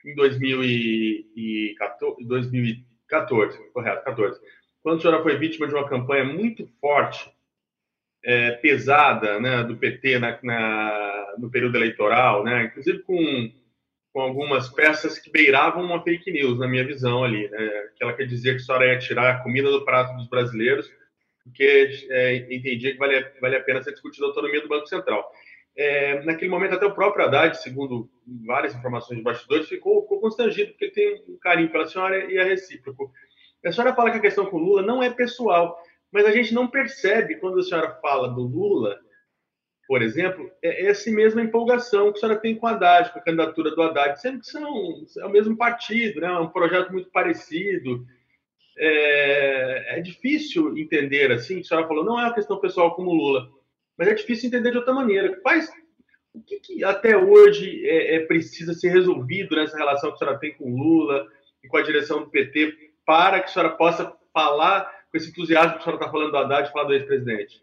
[0.07, 4.41] em 2014, 2014 correto, 14,
[4.83, 7.31] quando a senhora foi vítima de uma campanha muito forte,
[8.25, 12.65] é, pesada, né, do PT na, na, no período eleitoral, né?
[12.65, 13.53] Inclusive com,
[14.15, 17.67] com algumas peças que beiravam uma fake news, na minha visão ali, né?
[17.95, 20.91] Aquela que dizia que a senhora ia tirar a comida do prato dos brasileiros
[21.45, 25.31] porque é, entendia que valia, valia a pena ser discutida a autonomia do Banco Central.
[25.77, 28.09] É, naquele momento, até o próprio Haddad, segundo
[28.47, 32.37] várias informações de bastidores, ficou, ficou constrangido, porque ele tem um carinho pela senhora e
[32.37, 33.11] é recíproco.
[33.65, 35.79] A senhora fala que a questão com o Lula não é pessoal,
[36.11, 38.99] mas a gente não percebe, quando a senhora fala do Lula,
[39.89, 43.23] por exemplo, é essa mesma empolgação que a senhora tem com o Haddad, com a
[43.23, 46.29] candidatura do Haddad, sendo que são é o mesmo partido, né?
[46.29, 48.07] é um projeto muito parecido.
[48.79, 53.49] É, é, difícil entender assim, a senhora falou, não é uma questão pessoal como Lula,
[53.99, 55.41] mas é difícil entender de outra maneira.
[55.41, 55.71] Quais,
[56.35, 60.39] o que, que até hoje é, é, precisa ser resolvido nessa relação que a senhora
[60.39, 61.27] tem com Lula
[61.63, 65.75] e com a direção do PT para que a senhora possa falar com esse entusiasmo
[65.75, 67.63] que a senhora está falando do Haddad falar do ex-presidente?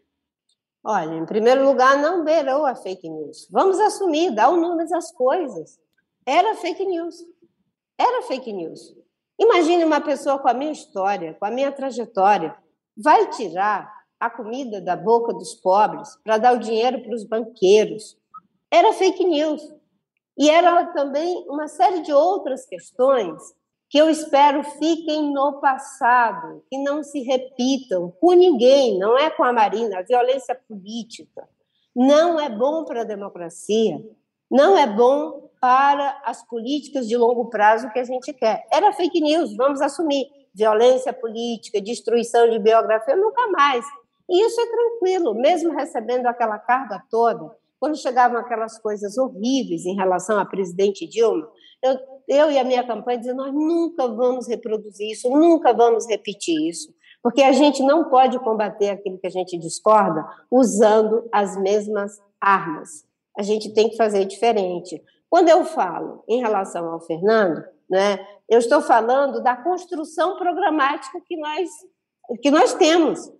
[0.83, 3.47] Olha, em primeiro lugar, não beirou a fake news.
[3.51, 5.77] Vamos assumir, dar o nome às coisas.
[6.25, 7.15] Era fake news.
[7.97, 8.95] Era fake news.
[9.39, 12.55] Imagine uma pessoa com a minha história, com a minha trajetória,
[12.97, 18.17] vai tirar a comida da boca dos pobres para dar o dinheiro para os banqueiros.
[18.69, 19.61] Era fake news.
[20.37, 23.41] E era também uma série de outras questões
[23.89, 29.43] que eu espero fiquem no passado, que não se repitam com ninguém, não é com
[29.43, 31.47] a Marina, a violência política
[31.95, 33.99] não é bom para a democracia,
[34.49, 38.65] não é bom para as políticas de longo prazo que a gente quer.
[38.71, 40.25] Era fake news, vamos assumir.
[40.53, 43.85] Violência política, destruição de biografia, nunca mais.
[44.29, 49.95] E isso é tranquilo, mesmo recebendo aquela carga toda, quando chegavam aquelas coisas horríveis em
[49.95, 51.49] relação à presidente Dilma,
[51.81, 51.97] eu,
[52.27, 56.93] eu e a minha campanha dizendo: nós nunca vamos reproduzir isso, nunca vamos repetir isso,
[57.23, 63.07] porque a gente não pode combater aquilo que a gente discorda usando as mesmas armas.
[63.37, 65.01] A gente tem que fazer diferente.
[65.29, 71.37] Quando eu falo em relação ao Fernando, né, eu estou falando da construção programática que
[71.37, 71.69] nós,
[72.41, 73.31] que nós temos.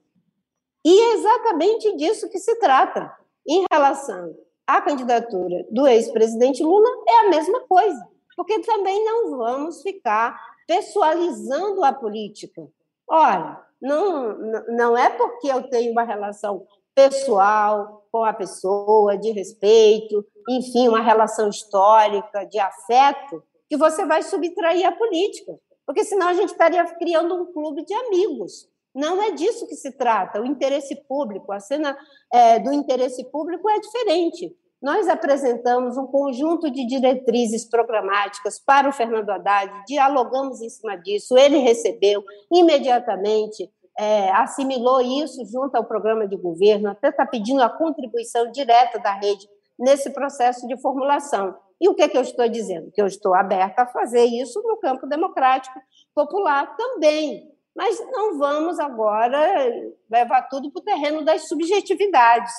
[0.86, 3.12] E é exatamente disso que se trata.
[3.48, 4.36] Em relação
[4.68, 8.08] à candidatura do ex-presidente Lula, é a mesma coisa
[8.40, 12.66] porque também não vamos ficar pessoalizando a política.
[13.06, 14.38] Olha, não,
[14.70, 16.66] não é porque eu tenho uma relação
[17.00, 24.24] pessoal com a pessoa, de respeito, enfim, uma relação histórica, de afeto, que você vai
[24.24, 25.54] subtrair a política.
[25.86, 28.68] Porque senão a gente estaria criando um clube de amigos.
[28.94, 30.42] Não é disso que se trata.
[30.42, 31.98] O interesse público, a cena
[32.34, 38.94] é, do interesse público é diferente nós apresentamos um conjunto de diretrizes programáticas para o
[38.94, 43.70] Fernando Haddad, dialogamos em cima disso, ele recebeu imediatamente,
[44.00, 49.12] é, assimilou isso junto ao programa de governo, até está pedindo a contribuição direta da
[49.12, 49.46] rede
[49.78, 51.54] nesse processo de formulação.
[51.82, 52.92] E o que, é que eu estou dizendo?
[52.92, 55.78] Que eu estou aberta a fazer isso no campo democrático
[56.16, 57.52] popular também.
[57.76, 59.70] Mas não vamos agora
[60.10, 62.54] levar tudo para o terreno das subjetividades.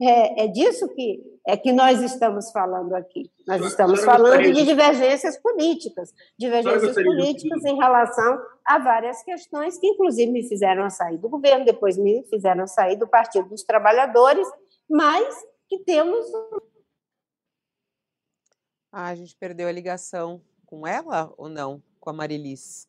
[0.00, 3.30] É, é disso que, é que nós estamos falando aqui.
[3.46, 10.30] Nós estamos falando de divergências políticas, divergências políticas em relação a várias questões que, inclusive,
[10.32, 14.48] me fizeram sair do governo, depois me fizeram sair do Partido dos Trabalhadores,
[14.90, 15.34] mas
[15.68, 16.26] que temos.
[18.90, 21.82] Ah, a gente perdeu a ligação com ela ou não?
[22.00, 22.88] Com a Marilis?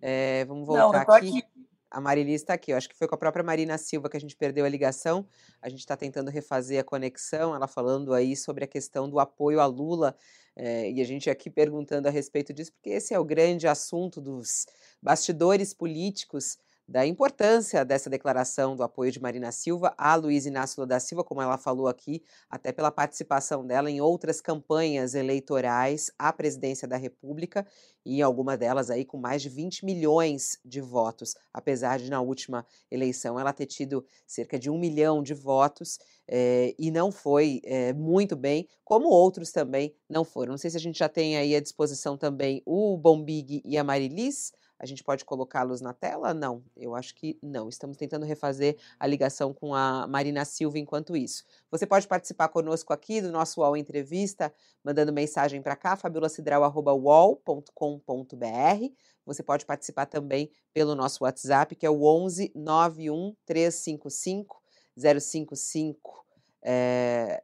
[0.00, 1.38] É, vamos voltar não, aqui.
[1.38, 1.53] aqui.
[1.94, 2.72] A Marilis está aqui.
[2.72, 5.24] Eu acho que foi com a própria Marina Silva que a gente perdeu a ligação.
[5.62, 9.60] A gente está tentando refazer a conexão, ela falando aí sobre a questão do apoio
[9.60, 10.16] a Lula.
[10.56, 14.20] É, e a gente aqui perguntando a respeito disso, porque esse é o grande assunto
[14.20, 14.66] dos
[15.00, 20.88] bastidores políticos da importância dessa declaração do apoio de Marina Silva a Luiz Inácio Lula
[20.88, 26.32] da Silva, como ela falou aqui, até pela participação dela em outras campanhas eleitorais à
[26.32, 27.66] presidência da República,
[28.04, 32.66] e alguma delas aí com mais de 20 milhões de votos, apesar de na última
[32.90, 37.92] eleição ela ter tido cerca de um milhão de votos, é, e não foi é,
[37.94, 40.52] muito bem, como outros também não foram.
[40.52, 43.84] Não sei se a gente já tem aí à disposição também o Bombig e a
[43.84, 44.52] Marilis,
[44.84, 46.34] a gente pode colocá-los na tela?
[46.34, 47.70] Não, eu acho que não.
[47.70, 51.42] Estamos tentando refazer a ligação com a Marina Silva enquanto isso.
[51.70, 54.52] Você pode participar conosco aqui do nosso UOL Entrevista,
[54.84, 58.92] mandando mensagem para cá, fabulacidral.uol.com.br.
[59.24, 64.62] Você pode participar também pelo nosso WhatsApp, que é o 11 91 355
[64.94, 66.26] 055
[66.62, 67.42] é,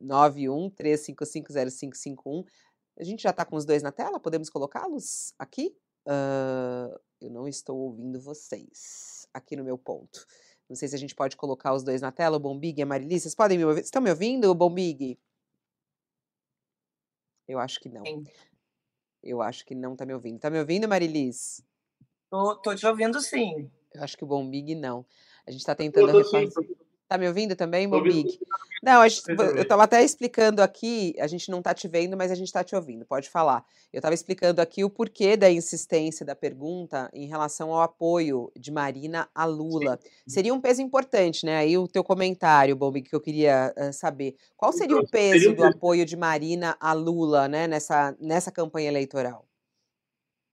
[0.00, 2.44] 91 355 0551.
[2.98, 4.18] A gente já está com os dois na tela?
[4.18, 5.72] Podemos colocá-los aqui?
[6.06, 10.26] Uh, eu não estou ouvindo vocês aqui no meu ponto.
[10.68, 12.86] Não sei se a gente pode colocar os dois na tela, o Bombig e a
[12.86, 13.18] Marili.
[13.18, 13.80] Vocês podem me ouvir?
[13.80, 15.18] Estão me ouvindo, Bombig?
[17.48, 18.04] Eu acho que não.
[18.04, 18.24] Sim.
[19.22, 20.36] Eu acho que não está me ouvindo.
[20.36, 21.62] Está me ouvindo, Marilis?
[22.30, 23.70] Tô, tô te ouvindo sim.
[23.92, 25.04] Eu acho que o Bombig não.
[25.46, 26.68] A gente está tentando refazer.
[27.10, 28.38] Tá me ouvindo também, Mobig?
[28.80, 29.24] Não, gente,
[29.56, 32.62] eu estava até explicando aqui, a gente não está te vendo, mas a gente está
[32.62, 33.64] te ouvindo, pode falar.
[33.92, 38.70] Eu estava explicando aqui o porquê da insistência da pergunta em relação ao apoio de
[38.70, 39.98] Marina a Lula.
[40.00, 40.10] Sim.
[40.28, 41.56] Seria um peso importante, né?
[41.56, 44.36] Aí o teu comentário, Bobig, que eu queria uh, saber.
[44.56, 48.52] Qual seria então, o peso seria do apoio de Marina a Lula, né, nessa, nessa
[48.52, 49.48] campanha eleitoral?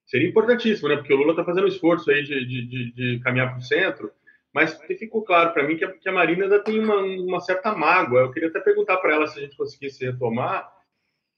[0.08, 0.96] Seria importantíssimo, né?
[0.96, 3.62] Porque o Lula está fazendo um esforço aí de, de, de, de caminhar para o
[3.62, 4.12] centro
[4.58, 7.76] mas ficou claro para mim que a, que a, Marina ainda tem uma, uma certa
[7.76, 8.22] mágoa.
[8.22, 10.68] Eu queria até perguntar para ela se a gente conseguisse retomar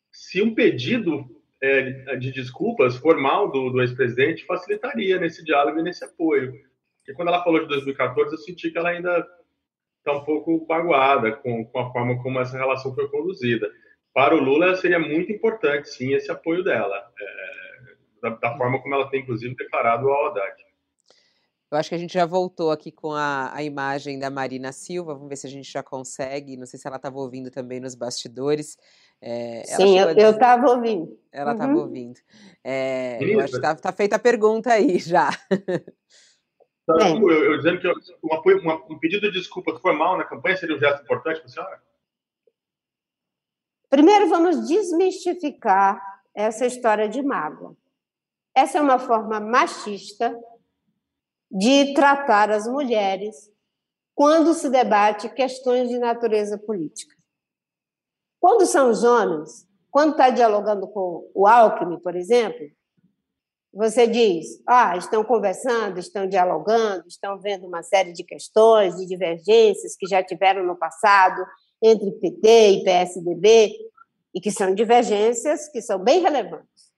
[0.09, 1.25] se um pedido
[1.61, 6.53] é, de desculpas formal do, do ex-presidente facilitaria nesse diálogo e nesse apoio.
[6.95, 9.27] Porque quando ela falou de 2014, eu senti que ela ainda
[9.97, 13.69] está um pouco magoada com, com a forma como essa relação foi conduzida.
[14.13, 18.95] Para o Lula, seria muito importante, sim, esse apoio dela, é, da, da, forma como
[18.95, 20.68] ela tem, inclusive, declarado ao Haddad.
[21.71, 25.13] Eu acho que a gente já voltou aqui com a, a imagem da Marina Silva.
[25.13, 26.57] Vamos ver se a gente já consegue.
[26.57, 28.75] Não sei se ela estava ouvindo também nos bastidores.
[29.21, 31.15] É, Sim, eu estava ouvindo.
[31.31, 31.81] Ela estava uhum.
[31.81, 32.19] ouvindo.
[32.63, 35.29] É, eu acho que está tá feita a pergunta aí já.
[36.87, 40.57] Tá, eu, eu, dizendo que um, apoio, uma, um pedido de desculpa formal na campanha
[40.57, 41.83] seria um gesto importante para a senhora?
[43.91, 46.01] Primeiro, vamos desmistificar
[46.33, 47.75] essa história de mágoa.
[48.55, 50.35] Essa é uma forma machista
[51.51, 53.49] de tratar as mulheres
[54.13, 57.15] quando se debate questões de natureza política.
[58.39, 62.67] Quando são os homens, quando está dialogando com o Alckmin, por exemplo,
[63.73, 69.95] você diz, ah, estão conversando, estão dialogando, estão vendo uma série de questões, de divergências
[69.95, 71.45] que já tiveram no passado
[71.81, 73.71] entre PT e PSDB,
[74.33, 76.88] e que são divergências que são bem relevantes.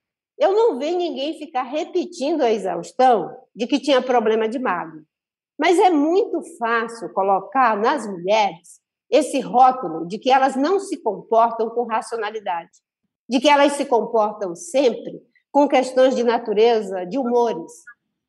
[0.42, 5.04] Eu não vi ninguém ficar repetindo a exaustão de que tinha problema de mago.
[5.56, 11.70] Mas é muito fácil colocar nas mulheres esse rótulo de que elas não se comportam
[11.70, 12.72] com racionalidade,
[13.30, 15.22] de que elas se comportam sempre
[15.52, 17.72] com questões de natureza, de humores.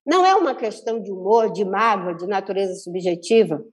[0.05, 3.65] Não é uma questão de humor, de mágoa, de natureza subjetiva.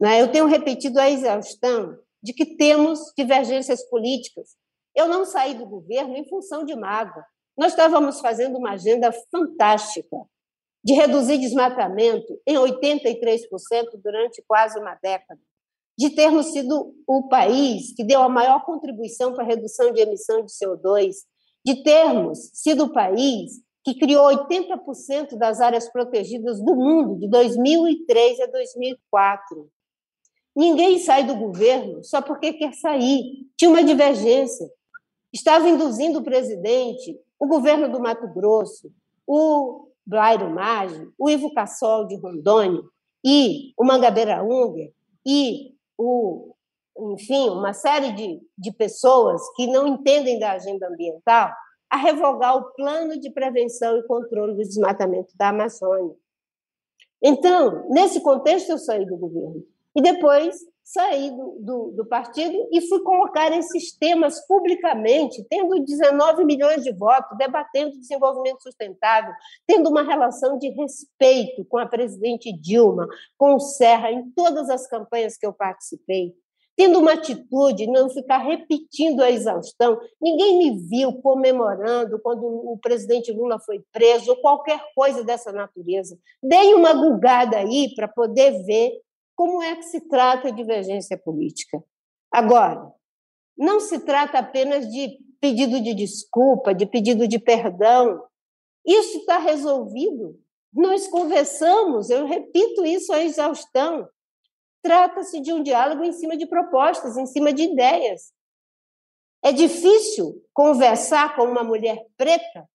[0.00, 0.22] Né?
[0.22, 4.50] Eu tenho repetido a exaustão de que temos divergências políticas.
[4.94, 7.24] Eu não saí do governo em função de mágoa.
[7.60, 10.16] Nós estávamos fazendo uma agenda fantástica
[10.82, 15.38] de reduzir desmatamento em 83% durante quase uma década,
[15.98, 20.42] de termos sido o país que deu a maior contribuição para a redução de emissão
[20.42, 21.16] de CO2,
[21.62, 28.40] de termos sido o país que criou 80% das áreas protegidas do mundo de 2003
[28.40, 29.70] a 2004.
[30.56, 33.46] Ninguém sai do governo só porque quer sair.
[33.54, 34.66] Tinha uma divergência.
[35.30, 38.92] Estava induzindo o presidente o governo do Mato Grosso,
[39.26, 42.82] o Blairo Maggi, o Ivo Cassol de Rondônia
[43.24, 44.92] e o Mangabeira Unger
[45.26, 46.54] e o,
[47.12, 51.50] enfim, uma série de, de pessoas que não entendem da agenda ambiental
[51.88, 56.14] a revogar o plano de prevenção e controle do desmatamento da Amazônia.
[57.22, 59.62] Então, nesse contexto, eu saí do governo.
[59.94, 60.56] E depois
[60.92, 66.92] saí do, do, do, partido e fui colocar esses temas publicamente, tendo 19 milhões de
[66.92, 69.32] votos, debatendo desenvolvimento sustentável,
[69.66, 73.06] tendo uma relação de respeito com a presidente Dilma,
[73.38, 76.34] com o Serra, em todas as campanhas que eu participei,
[76.76, 80.00] tendo uma atitude, não ficar repetindo a exaustão.
[80.20, 86.18] Ninguém me viu comemorando quando o presidente Lula foi preso, ou qualquer coisa dessa natureza.
[86.42, 88.92] Dei uma gulgada aí para poder ver
[89.40, 91.82] como é que se trata a divergência política.
[92.30, 92.92] Agora,
[93.56, 98.22] não se trata apenas de pedido de desculpa, de pedido de perdão.
[98.84, 100.38] Isso está resolvido.
[100.70, 104.06] Nós conversamos, eu repito isso à exaustão.
[104.82, 108.34] Trata-se de um diálogo em cima de propostas, em cima de ideias.
[109.42, 112.68] É difícil conversar com uma mulher preta?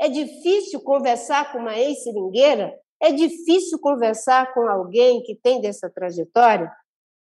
[0.00, 2.76] É difícil conversar com uma ex-seringueira?
[3.00, 6.70] É difícil conversar com alguém que tem dessa trajetória,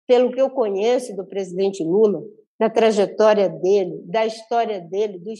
[0.08, 2.24] pelo que eu conheço do presidente Lula,
[2.60, 5.34] da trajetória dele, da história dele, do,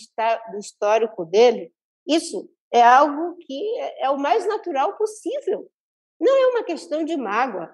[0.52, 1.72] do histórico dele.
[2.06, 5.70] Isso é algo que é, é o mais natural possível.
[6.20, 7.70] Não é uma questão de mágoa.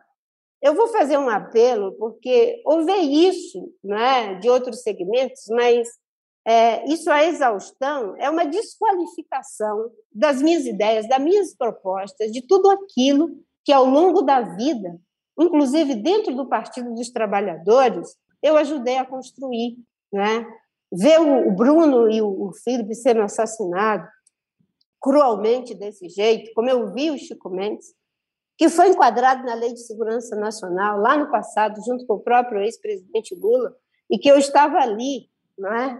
[0.61, 2.93] Eu vou fazer um apelo, porque houve
[3.27, 5.89] isso né, de outros segmentos, mas
[6.45, 12.69] é, isso a exaustão é uma desqualificação das minhas ideias, das minhas propostas, de tudo
[12.69, 14.99] aquilo que ao longo da vida,
[15.39, 19.77] inclusive dentro do Partido dos Trabalhadores, eu ajudei a construir,
[20.11, 20.45] né?
[20.91, 24.07] Ver o Bruno e o Felipe sendo assassinados
[25.01, 27.87] cruelmente desse jeito, como eu vi o Chico Mendes,
[28.57, 32.61] que foi enquadrado na Lei de Segurança Nacional lá no passado, junto com o próprio
[32.61, 33.75] ex-presidente Lula,
[34.09, 35.99] e que eu estava ali, não é?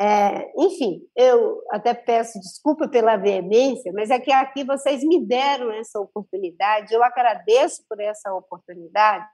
[0.00, 0.50] É?
[0.58, 6.00] enfim, eu até peço desculpa pela veemência, mas é que aqui vocês me deram essa
[6.00, 9.24] oportunidade, eu agradeço por essa oportunidade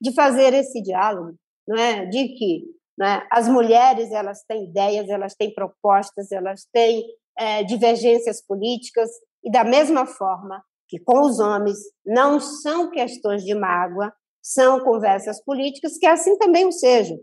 [0.00, 1.34] de fazer esse diálogo,
[1.66, 2.06] não é?
[2.06, 2.64] De que
[2.98, 7.04] né, as mulheres elas têm ideias, elas têm propostas, elas têm
[7.38, 9.08] é, divergências políticas
[9.44, 15.42] e da mesma forma que com os homens não são questões de mágoa, são conversas
[15.44, 17.16] políticas, que assim também o sejam.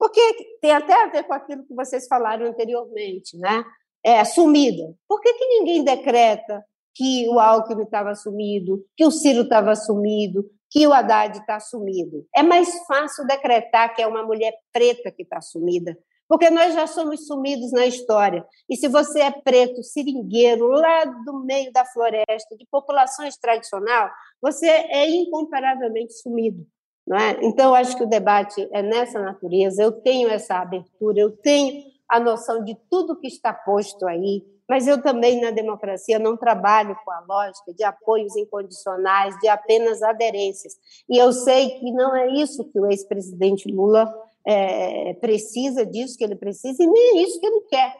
[0.00, 0.20] Porque
[0.62, 3.62] tem até a ver com aquilo que vocês falaram anteriormente, né?
[4.02, 4.94] É, sumida.
[5.06, 10.50] Por que, que ninguém decreta que o Alckmin estava sumido, que o Ciro estava sumido,
[10.70, 12.26] que o Haddad está sumido?
[12.34, 15.94] É mais fácil decretar que é uma mulher preta que está sumida
[16.30, 18.46] porque nós já somos sumidos na história.
[18.68, 24.08] E se você é preto, seringueiro, lá do meio da floresta, de populações tradicional,
[24.40, 26.64] você é incomparavelmente sumido.
[27.12, 27.44] É?
[27.44, 29.82] Então, acho que o debate é nessa natureza.
[29.82, 34.86] Eu tenho essa abertura, eu tenho a noção de tudo que está posto aí, mas
[34.86, 40.74] eu também, na democracia, não trabalho com a lógica de apoios incondicionais, de apenas aderências.
[41.08, 44.12] E eu sei que não é isso que o ex-presidente Lula
[44.46, 47.96] é, precisa disso que ele precisa e nem é isso que ele quer.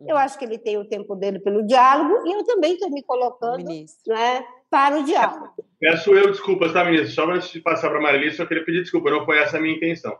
[0.00, 0.22] Eu uhum.
[0.22, 3.64] acho que ele tem o tempo dele pelo diálogo e eu também estou me colocando
[4.06, 5.52] né, para o diálogo.
[5.78, 7.10] Peço eu desculpas, tá, ministro?
[7.10, 9.60] Só antes de passar para a Marilisa, só queria pedir desculpa, não foi essa a
[9.60, 10.16] minha intenção.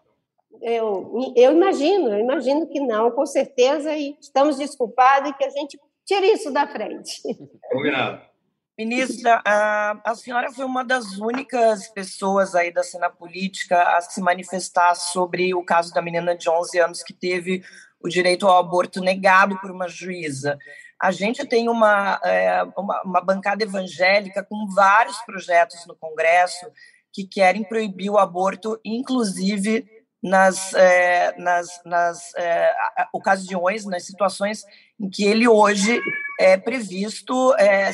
[0.60, 5.50] Eu, eu imagino, eu imagino que não, com certeza, e estamos desculpados e que a
[5.50, 7.22] gente tire isso da frente.
[7.70, 8.30] Combinado.
[8.76, 14.22] Ministra, a, a senhora foi uma das únicas pessoas aí da cena política a se
[14.22, 17.62] manifestar sobre o caso da menina de 11 anos que teve
[18.02, 20.58] o direito ao aborto negado por uma juíza.
[21.00, 26.66] A gente tem uma, é, uma, uma bancada evangélica com vários projetos no Congresso
[27.12, 29.86] que querem proibir o aborto, inclusive
[30.22, 32.70] nas, é, nas, nas é,
[33.12, 34.64] ocasiões, nas situações
[34.98, 36.00] em que ele hoje
[36.38, 37.90] é previsto é,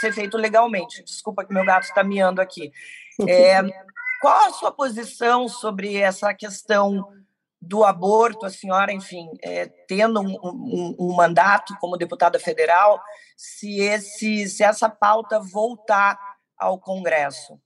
[0.00, 1.02] ser feito legalmente.
[1.02, 2.70] Desculpa que meu gato está miando aqui.
[3.26, 3.62] É,
[4.20, 7.08] qual a sua posição sobre essa questão
[7.60, 8.46] do aborto?
[8.46, 13.00] A senhora, enfim, é, tendo um, um, um, mandato como deputada federal,
[13.36, 16.18] se, esse, se essa pauta voltar
[16.58, 17.60] ao Congresso?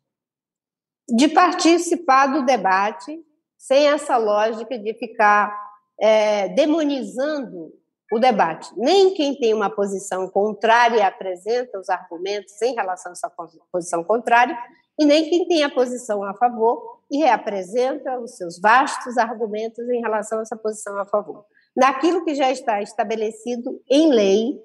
[1.09, 3.19] De participar do debate,
[3.59, 5.55] sem essa lógica de ficar
[6.01, 7.73] é, demonizando
[8.13, 8.71] o debate.
[8.77, 13.33] Nem quem tem uma posição contrária apresenta os argumentos em relação a essa
[13.73, 14.57] posição contrária,
[14.99, 20.01] e nem quem tem a posição a favor e reapresenta os seus vastos argumentos em
[20.01, 21.45] relação a essa posição a favor.
[21.77, 24.61] Naquilo que já está estabelecido em lei,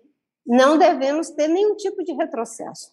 [0.46, 2.92] não devemos ter nenhum tipo de retrocesso.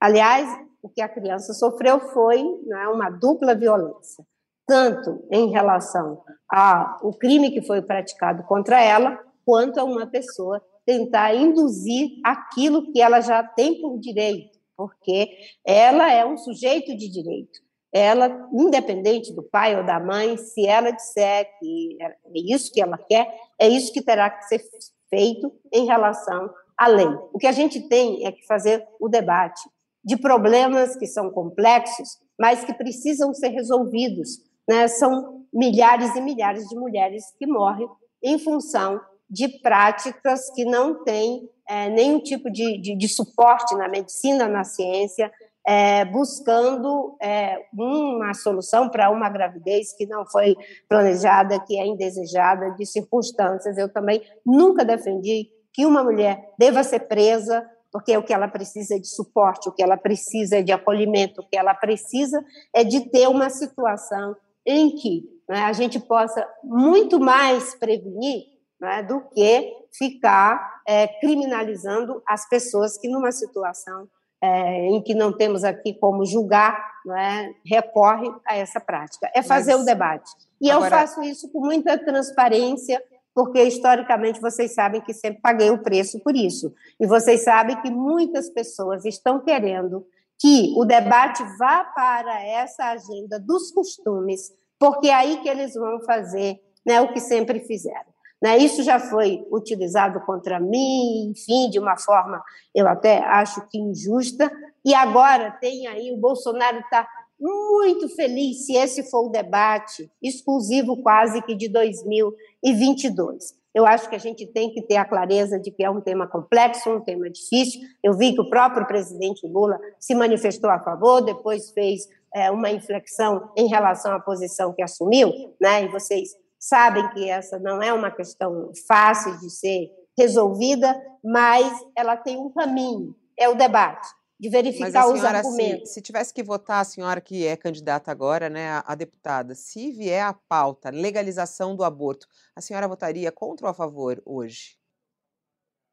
[0.00, 0.48] Aliás,
[0.82, 4.24] o que a criança sofreu foi né, uma dupla violência,
[4.66, 11.34] tanto em relação ao crime que foi praticado contra ela, quanto a uma pessoa tentar
[11.34, 15.30] induzir aquilo que ela já tem por direito, porque
[15.64, 17.63] ela é um sujeito de direito.
[17.94, 22.98] Ela, independente do pai ou da mãe, se ela disser que é isso que ela
[22.98, 24.60] quer, é isso que terá que ser
[25.08, 27.06] feito em relação à lei.
[27.32, 29.60] O que a gente tem é que fazer o debate
[30.04, 34.40] de problemas que são complexos, mas que precisam ser resolvidos.
[34.68, 34.88] Né?
[34.88, 37.88] São milhares e milhares de mulheres que morrem
[38.20, 43.88] em função de práticas que não têm é, nenhum tipo de, de, de, suporte na
[43.88, 45.32] medicina, na ciência,
[45.66, 50.56] é, buscando é, uma solução para uma gravidez que não foi
[50.88, 53.78] planejada, que é indesejada, de circunstâncias.
[53.78, 58.96] Eu também nunca defendi que uma mulher deva ser presa, porque o que ela precisa
[58.96, 62.84] é de suporte, o que ela precisa é de acolhimento, o que ela precisa é
[62.84, 64.36] de ter uma situação
[64.66, 68.44] em que né, a gente possa muito mais prevenir
[68.80, 74.08] né, do que ficar é, criminalizando as pessoas que, numa situação
[74.44, 76.78] é, em que não temos aqui como julgar,
[77.16, 79.30] é, recorre a essa prática.
[79.34, 80.30] É fazer o debate.
[80.60, 80.86] E agora...
[80.86, 83.02] eu faço isso com muita transparência,
[83.34, 86.74] porque historicamente vocês sabem que sempre paguei o preço por isso.
[87.00, 90.06] E vocês sabem que muitas pessoas estão querendo
[90.38, 96.00] que o debate vá para essa agenda dos costumes, porque é aí que eles vão
[96.02, 98.13] fazer né, o que sempre fizeram.
[98.42, 98.58] Né?
[98.58, 102.42] Isso já foi utilizado contra mim, enfim, de uma forma,
[102.74, 104.50] eu até acho que injusta.
[104.84, 107.06] E agora tem aí, o Bolsonaro está
[107.38, 113.54] muito feliz se esse for o debate exclusivo quase que de 2022.
[113.74, 116.28] Eu acho que a gente tem que ter a clareza de que é um tema
[116.28, 117.80] complexo, um tema difícil.
[118.02, 122.70] Eu vi que o próprio presidente Lula se manifestou a favor, depois fez é, uma
[122.70, 125.84] inflexão em relação à posição que assumiu, né?
[125.84, 126.36] E vocês
[126.68, 132.50] sabem que essa não é uma questão fácil de ser resolvida, mas ela tem um
[132.50, 134.08] caminho, é o debate
[134.40, 135.88] de verificar os argumentos.
[135.88, 139.54] Se, se, tivesse que votar, a senhora que é candidata agora, né, a, a, deputada,
[139.54, 144.76] se vier a pauta legalização do aborto, a senhora votaria contra ou a favor hoje?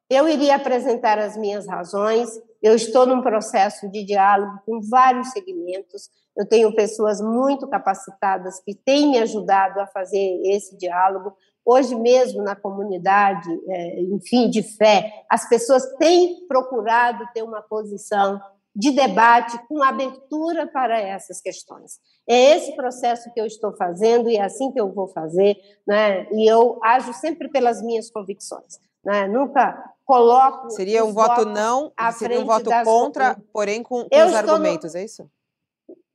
[0.10, 2.30] Eu iria apresentar as minhas razões.
[2.62, 6.10] Eu estou num processo de diálogo com vários segmentos.
[6.38, 11.36] Eu tenho pessoas muito capacitadas que têm me ajudado a fazer esse diálogo.
[11.66, 18.42] Hoje mesmo, na comunidade, é, enfim, de fé, as pessoas têm procurado ter uma posição
[18.74, 22.00] de debate com abertura para essas questões.
[22.28, 26.26] É esse processo que eu estou fazendo e é assim que eu vou fazer, né?
[26.32, 28.80] e eu ajo sempre pelas minhas convicções.
[29.04, 29.28] Né?
[29.28, 30.70] Nunca coloco.
[30.72, 35.00] Seria um voto não, seria um voto contra, porém com, com os argumentos, no...
[35.00, 35.30] é isso?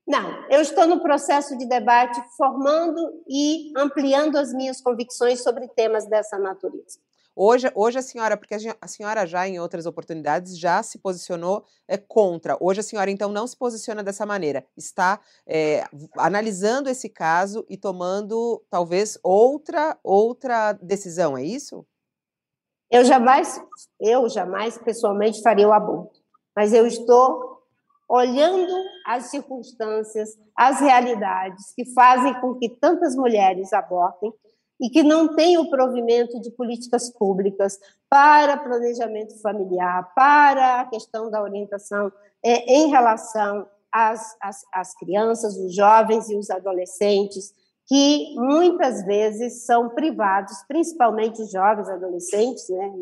[0.07, 6.07] Não, eu estou no processo de debate formando e ampliando as minhas convicções sobre temas
[6.07, 7.00] dessa natureza.
[7.38, 11.98] Hoje, hoje a senhora, porque a senhora já em outras oportunidades já se posicionou é,
[11.98, 12.57] contra.
[12.59, 14.64] Hoje a senhora então não se posiciona dessa maneira.
[14.74, 15.84] Está é,
[16.16, 21.36] analisando esse caso e tomando talvez outra outra decisão.
[21.36, 21.84] É isso?
[22.90, 23.61] Eu jamais,
[24.00, 26.18] eu jamais pessoalmente faria o aborto,
[26.57, 27.55] mas eu estou
[28.09, 28.72] olhando
[29.04, 34.32] as circunstâncias, as realidades que fazem com que tantas mulheres abortem
[34.80, 37.78] e que não têm o provimento de políticas públicas
[38.09, 42.12] para planejamento familiar, para a questão da orientação
[42.44, 47.54] é, em relação às, às, às crianças, os jovens e os adolescentes,
[47.86, 52.92] que muitas vezes são privados, principalmente os jovens adolescentes, né?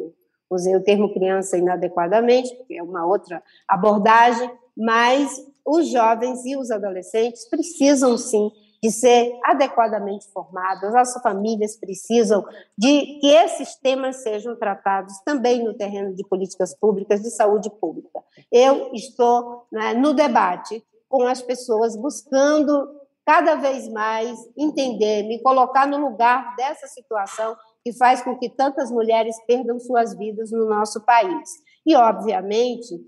[0.51, 6.71] usei o termo criança inadequadamente, porque é uma outra abordagem, mas os jovens e os
[6.71, 8.51] adolescentes precisam sim
[8.83, 12.45] de ser adequadamente formados, as famílias precisam
[12.77, 18.23] de que esses temas sejam tratados também no terreno de políticas públicas, de saúde pública.
[18.53, 22.87] Eu estou né, no debate com as pessoas buscando
[23.25, 28.91] cada vez mais entender, me colocar no lugar dessa situação que faz com que tantas
[28.91, 31.51] mulheres perdam suas vidas no nosso país.
[31.87, 33.01] E, obviamente,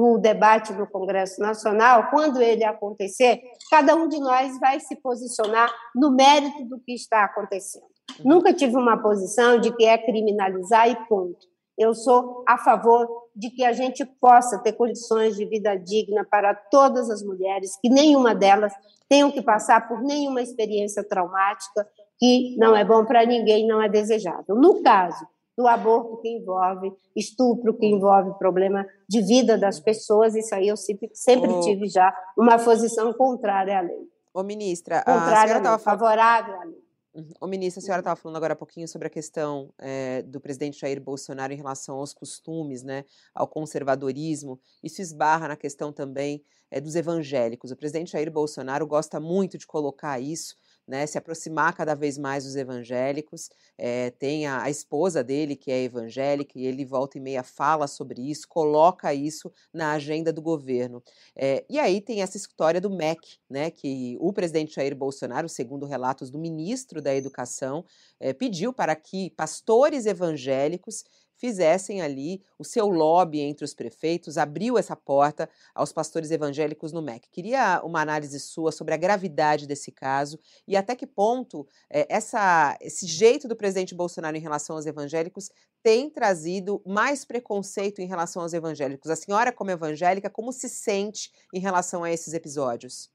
[0.00, 5.68] o debate no Congresso Nacional, quando ele acontecer, cada um de nós vai se posicionar
[5.92, 7.86] no mérito do que está acontecendo.
[8.24, 11.38] Nunca tive uma posição de que é criminalizar e ponto.
[11.76, 16.54] Eu sou a favor de que a gente possa ter condições de vida digna para
[16.54, 18.72] todas as mulheres, que nenhuma delas
[19.08, 21.88] tenham que passar por nenhuma experiência traumática,
[22.18, 24.54] que não é bom para ninguém, não é desejável.
[24.54, 25.26] No caso
[25.58, 30.76] do aborto que envolve estupro, que envolve problema de vida das pessoas, isso aí eu
[30.76, 31.60] sempre, sempre oh.
[31.62, 34.08] tive já uma posição contrária à lei.
[34.32, 36.78] Ô, ministra, contrária a estava favorável à lei.
[37.12, 37.30] Uhum.
[37.40, 40.78] Ô, ministra, a senhora estava falando agora há pouquinho sobre a questão é, do presidente
[40.78, 43.04] Jair Bolsonaro em relação aos costumes, né,
[43.34, 44.60] ao conservadorismo.
[44.80, 46.40] Isso esbarra na questão também
[46.70, 47.72] é, dos evangélicos.
[47.72, 50.54] O presidente Jair Bolsonaro gosta muito de colocar isso
[50.88, 53.50] né, se aproximar cada vez mais dos evangélicos.
[53.76, 57.86] É, tem a, a, esposa dele, que é evangélica, e ele volta e meia fala
[57.86, 61.02] sobre isso, coloca isso na agenda do governo.
[61.36, 65.84] É, e aí tem essa história do MEC, né, que o presidente Jair Bolsonaro, segundo
[65.84, 67.84] relatos do ministro da Educação,
[68.18, 71.04] é, pediu para que pastores evangélicos
[71.38, 77.00] fizessem ali o seu lobby entre os prefeitos, abriu essa porta aos pastores evangélicos no
[77.00, 77.30] MEC.
[77.30, 82.76] Queria uma análise sua sobre a gravidade desse caso e até que ponto é, essa,
[82.80, 85.50] esse jeito do presidente Bolsonaro em relação aos evangélicos
[85.82, 89.10] tem trazido mais preconceito em relação aos evangélicos.
[89.10, 93.10] A senhora, como evangélica, como se sente em relação a esses episódios?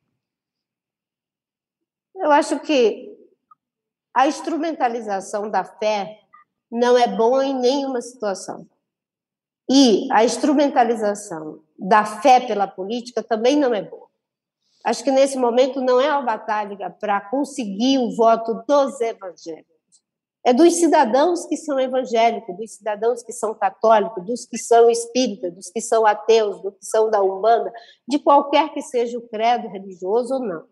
[2.16, 3.14] Eu acho que
[4.14, 6.23] a instrumentalização da fé
[6.74, 8.68] não é bom em nenhuma situação.
[9.70, 14.08] E a instrumentalização da fé pela política também não é boa.
[14.84, 19.72] Acho que nesse momento não é uma batalha para conseguir o voto dos evangélicos.
[20.46, 25.54] É dos cidadãos que são evangélicos, dos cidadãos que são católicos, dos que são espíritas,
[25.54, 27.72] dos que são ateus, dos que são da Umbanda,
[28.06, 30.66] de qualquer que seja o credo religioso ou não.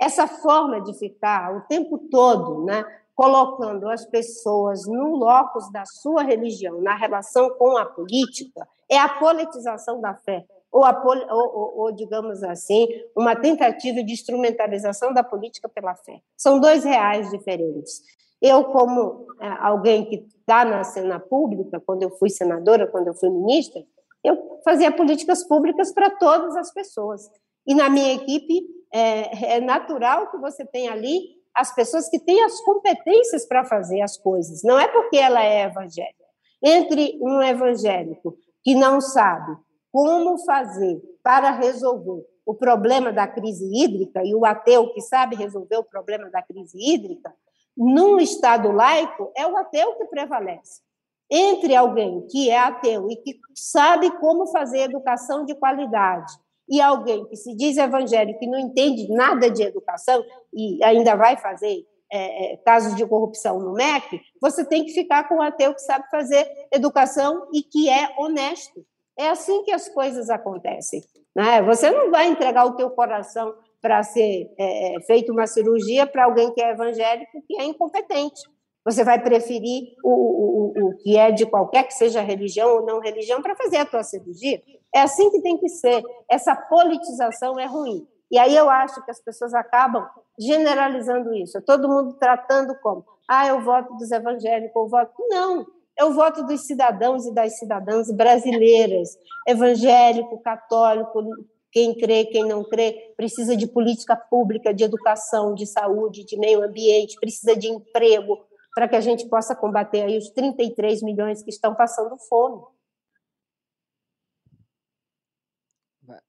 [0.00, 2.84] Essa forma de ficar o tempo todo né,
[3.14, 9.08] colocando as pessoas no locus da sua religião, na relação com a política, é a
[9.08, 10.44] politização da fé.
[10.72, 16.20] ou, ou, ou, digamos assim, uma tentativa de instrumentalização da política pela fé.
[16.36, 18.02] São dois reais diferentes.
[18.42, 23.14] Eu, como é, alguém que está na cena pública, quando eu fui senadora, quando eu
[23.14, 23.82] fui ministra,
[24.22, 27.30] eu fazia políticas públicas para todas as pessoas.
[27.66, 32.42] E na minha equipe, é, é natural que você tenha ali as pessoas que têm
[32.42, 34.62] as competências para fazer as coisas.
[34.64, 36.24] Não é porque ela é evangélica.
[36.62, 39.56] Entre um evangélico que não sabe
[39.92, 45.76] como fazer para resolver o problema da crise hídrica e o ateu que sabe resolver
[45.76, 47.32] o problema da crise hídrica,
[47.76, 50.82] num Estado laico, é o ateu que prevalece.
[51.30, 56.32] Entre alguém que é ateu e que sabe como fazer educação de qualidade
[56.68, 61.36] e alguém que se diz evangélico e não entende nada de educação e ainda vai
[61.36, 65.74] fazer é, é casos de corrupção no MEC, você tem que ficar com o ateu
[65.74, 68.84] que sabe fazer educação e que é honesto.
[69.18, 71.02] É assim que as coisas acontecem.
[71.34, 71.62] Né?
[71.62, 76.24] Você não vai entregar o teu coração para ser é, é feita uma cirurgia para
[76.24, 78.40] alguém que é evangélico que é incompetente.
[78.84, 83.00] Você vai preferir o, o, o que é de qualquer que seja religião ou não
[83.00, 84.62] religião para fazer a tua cirurgia?
[84.94, 86.02] É assim que tem que ser.
[86.28, 88.06] Essa politização é ruim.
[88.30, 90.06] E aí eu acho que as pessoas acabam
[90.38, 91.56] generalizando isso.
[91.56, 95.12] É todo mundo tratando como, ah, eu voto dos evangélicos, eu voto.
[95.28, 95.66] Não,
[95.98, 99.16] eu voto dos cidadãos e das cidadãs brasileiras,
[99.46, 101.22] evangélico, católico,
[101.70, 106.62] quem crê, quem não crê, precisa de política pública, de educação, de saúde, de meio
[106.62, 108.38] ambiente, precisa de emprego,
[108.74, 112.62] para que a gente possa combater aí os 33 milhões que estão passando fome.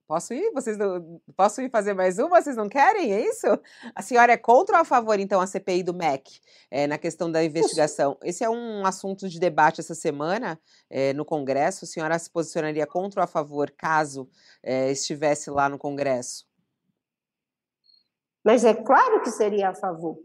[0.08, 0.52] Posso ir?
[0.54, 2.42] Vocês não, posso ir fazer mais uma?
[2.42, 3.12] Vocês não querem?
[3.12, 3.48] É isso?
[3.94, 6.40] A senhora é contra ou a favor, então, a CPI do MEC
[6.70, 8.16] é, na questão da investigação?
[8.24, 11.86] Esse é um assunto de debate essa semana é, no Congresso.
[11.86, 14.30] A senhora se posicionaria contra ou a favor, caso
[14.64, 16.46] é, estivesse lá no Congresso?
[18.44, 20.20] Mas é claro que seria a favor.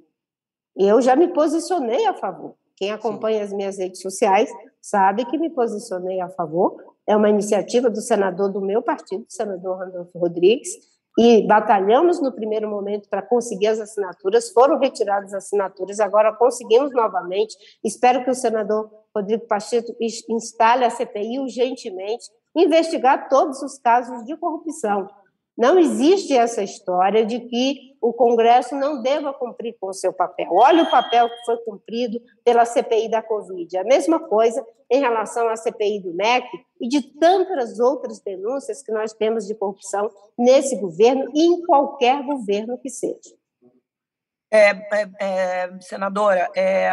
[0.76, 2.54] Eu já me posicionei a favor.
[2.76, 3.44] Quem acompanha Sim.
[3.44, 4.50] as minhas redes sociais
[4.80, 6.76] sabe que me posicionei a favor.
[7.06, 10.70] É uma iniciativa do senador do meu partido, o senador Randolfo Rodrigues,
[11.18, 16.92] e batalhamos no primeiro momento para conseguir as assinaturas, foram retiradas as assinaturas, agora conseguimos
[16.92, 17.56] novamente.
[17.84, 19.92] Espero que o senador Rodrigo Pacheco
[20.30, 22.24] instale a CPI urgentemente,
[22.56, 25.08] investigar todos os casos de corrupção.
[25.56, 30.48] Não existe essa história de que o Congresso não deva cumprir com o seu papel.
[30.52, 33.76] Olha o papel que foi cumprido pela CPI da Covid.
[33.76, 36.48] A mesma coisa em relação à CPI do MEC
[36.80, 42.22] e de tantas outras denúncias que nós temos de corrupção nesse governo e em qualquer
[42.22, 43.38] governo que seja.
[44.50, 46.90] É, é, é, senadora, é,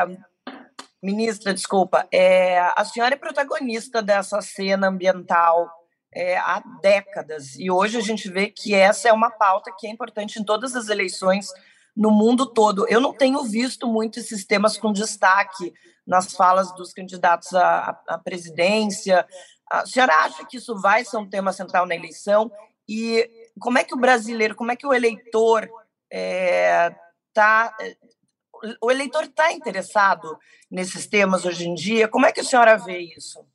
[1.01, 5.67] ministra, desculpa, é, a senhora é protagonista dessa cena ambiental
[6.17, 7.55] é, há décadas.
[7.59, 10.75] E hoje a gente vê que essa é uma pauta que é importante em todas
[10.75, 11.49] as eleições
[11.95, 12.87] no mundo todo.
[12.89, 15.71] Eu não tenho visto muitos sistemas com destaque
[16.07, 19.27] nas falas dos candidatos à, à presidência.
[19.69, 22.51] A senhora acha que isso vai ser um tema central na eleição?
[22.89, 25.69] E como é que o brasileiro, como é que o eleitor
[26.09, 27.75] está.
[27.79, 27.95] É,
[28.81, 30.35] o eleitor está interessado
[30.71, 32.07] nesses temas hoje em dia?
[32.07, 33.45] Como é que a senhora vê isso?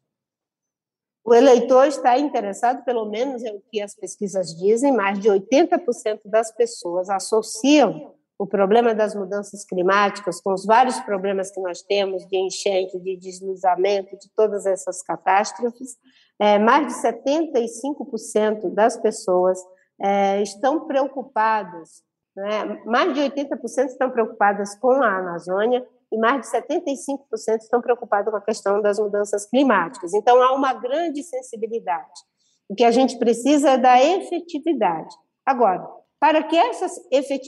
[1.24, 6.20] O eleitor está interessado, pelo menos é o que as pesquisas dizem, mais de 80%
[6.24, 12.26] das pessoas associam o problema das mudanças climáticas com os vários problemas que nós temos
[12.26, 15.96] de enchente, de deslizamento, de todas essas catástrofes.
[16.40, 19.60] É, mais de 75% das pessoas
[20.00, 22.02] é, estão preocupadas,
[22.34, 22.82] né?
[22.84, 28.36] mais de 80% estão preocupadas com a Amazônia, e mais de 75% estão preocupados com
[28.36, 30.12] a questão das mudanças climáticas.
[30.12, 32.20] Então, há uma grande sensibilidade.
[32.68, 35.14] O que a gente precisa é da efetividade.
[35.44, 35.88] Agora,
[36.20, 36.86] para que essa,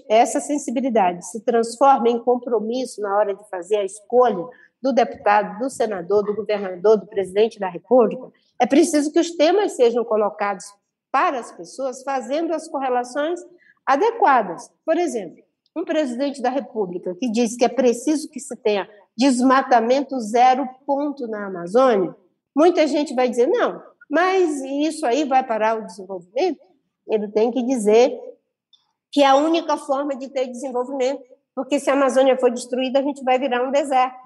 [0.08, 4.44] essa sensibilidade se transforme em compromisso na hora de fazer a escolha
[4.82, 9.76] do deputado, do senador, do governador, do presidente da República, é preciso que os temas
[9.76, 10.64] sejam colocados
[11.12, 13.40] para as pessoas fazendo as correlações
[13.86, 14.70] adequadas.
[14.84, 15.43] Por exemplo,
[15.74, 21.26] um presidente da República que diz que é preciso que se tenha desmatamento zero ponto
[21.26, 22.14] na Amazônia,
[22.54, 26.60] muita gente vai dizer, não, mas isso aí vai parar o desenvolvimento?
[27.08, 28.18] Ele tem que dizer
[29.10, 31.22] que é a única forma de ter desenvolvimento,
[31.54, 34.24] porque se a Amazônia for destruída, a gente vai virar um deserto.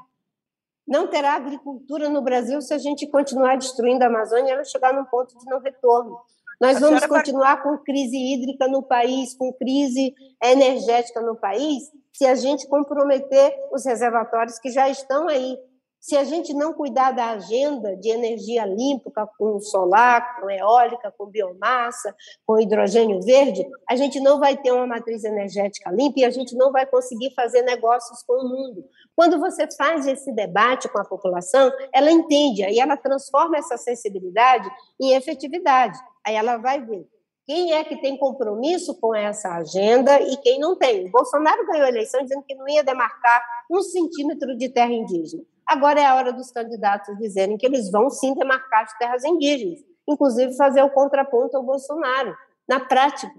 [0.87, 4.95] Não terá agricultura no Brasil se a gente continuar destruindo a Amazônia e ela chegar
[4.95, 6.19] num ponto de não retorno.
[6.61, 12.35] Nós vamos continuar com crise hídrica no país, com crise energética no país, se a
[12.35, 15.57] gente comprometer os reservatórios que já estão aí.
[16.01, 21.27] se a gente não cuidar da agenda de energia limpa, com solar, com eólica, com
[21.27, 22.15] biomassa,
[22.47, 26.57] com hidrogênio verde, a gente não vai ter uma matriz energética limpa e a gente
[26.57, 28.85] não vai conseguir fazer negócios com o mundo.
[29.17, 34.71] Quando você faz esse debate com a população, ela entende, aí ela transforma essa sensibilidade
[35.01, 35.99] em efetividade.
[36.29, 37.09] Aí ela vai ver
[37.47, 41.07] quem é que tem compromisso com essa agenda e quem não tem.
[41.07, 45.43] O Bolsonaro ganhou a eleição dizendo que não ia demarcar um centímetro de terra indígena.
[45.67, 49.79] Agora é a hora dos candidatos dizerem que eles vão sim demarcar as terras indígenas,
[50.07, 52.37] inclusive fazer o contraponto ao Bolsonaro,
[52.69, 53.35] na prática.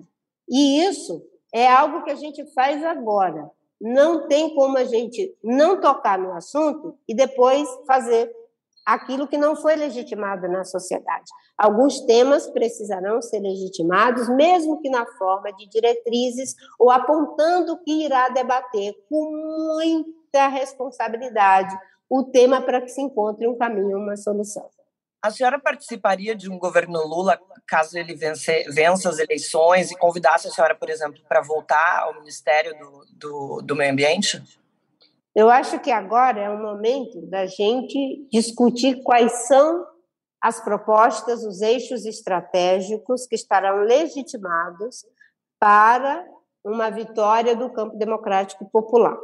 [0.50, 1.22] E isso
[1.54, 3.52] é algo que a gente faz agora.
[3.80, 8.34] Não tem como a gente não tocar no assunto e depois fazer
[8.94, 11.32] aquilo que não foi legitimado na sociedade.
[11.58, 18.30] Alguns temas precisarão ser legitimados, mesmo que na forma de diretrizes ou apontando que irá
[18.30, 21.78] debater com muita responsabilidade
[22.10, 24.68] o tema para que se encontre um caminho, uma solução.
[25.22, 30.48] A senhora participaria de um governo Lula caso ele vence, vença as eleições e convidasse
[30.48, 34.42] a senhora, por exemplo, para voltar ao Ministério do, do, do Meio Ambiente?
[35.36, 39.86] Eu acho que agora é o momento da gente discutir quais são
[40.42, 45.06] as propostas, os eixos estratégicos que estarão legitimados
[45.60, 46.26] para
[46.64, 49.18] uma vitória do campo democrático popular.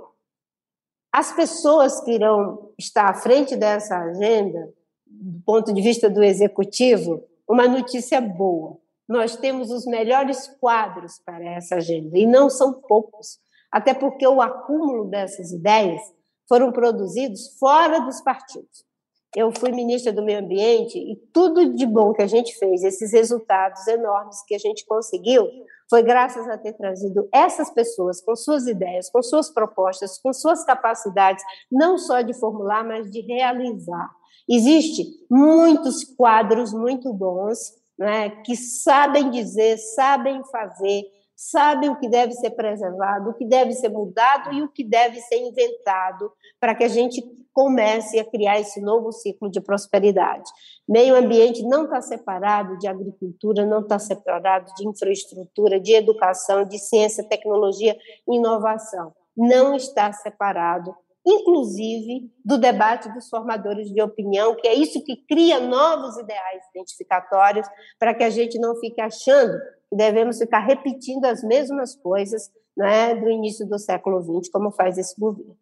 [1.11, 4.73] As pessoas que irão estar à frente dessa agenda,
[5.05, 8.77] do ponto de vista do executivo, uma notícia boa.
[9.07, 13.39] Nós temos os melhores quadros para essa agenda, e não são poucos
[13.71, 16.01] até porque o acúmulo dessas ideias
[16.47, 18.85] foram produzidos fora dos partidos.
[19.35, 23.11] Eu fui ministra do Meio Ambiente e tudo de bom que a gente fez, esses
[23.11, 25.45] resultados enormes que a gente conseguiu,
[25.89, 30.63] foi graças a ter trazido essas pessoas com suas ideias, com suas propostas, com suas
[30.63, 34.09] capacidades, não só de formular, mas de realizar.
[34.49, 37.57] Existem muitos quadros muito bons
[37.97, 41.03] né, que sabem dizer, sabem fazer,
[41.35, 45.19] sabem o que deve ser preservado, o que deve ser mudado e o que deve
[45.21, 50.49] ser inventado para que a gente comece a criar esse novo ciclo de prosperidade.
[50.87, 56.77] Meio ambiente não está separado de agricultura, não está separado de infraestrutura, de educação, de
[56.77, 57.95] ciência, tecnologia
[58.27, 59.13] inovação.
[59.35, 65.59] Não está separado inclusive do debate dos formadores de opinião, que é isso que cria
[65.59, 67.67] novos ideais identificatórios
[67.97, 69.57] para que a gente não fique achando
[69.91, 75.19] devemos ficar repetindo as mesmas coisas né, do início do século XX, como faz esse
[75.19, 75.57] governo.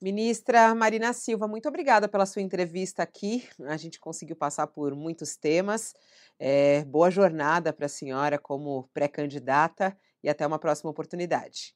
[0.00, 3.44] Ministra Marina Silva, muito obrigada pela sua entrevista aqui.
[3.66, 5.94] A gente conseguiu passar por muitos temas.
[6.38, 11.74] É, boa jornada para a senhora como pré-candidata e até uma próxima oportunidade.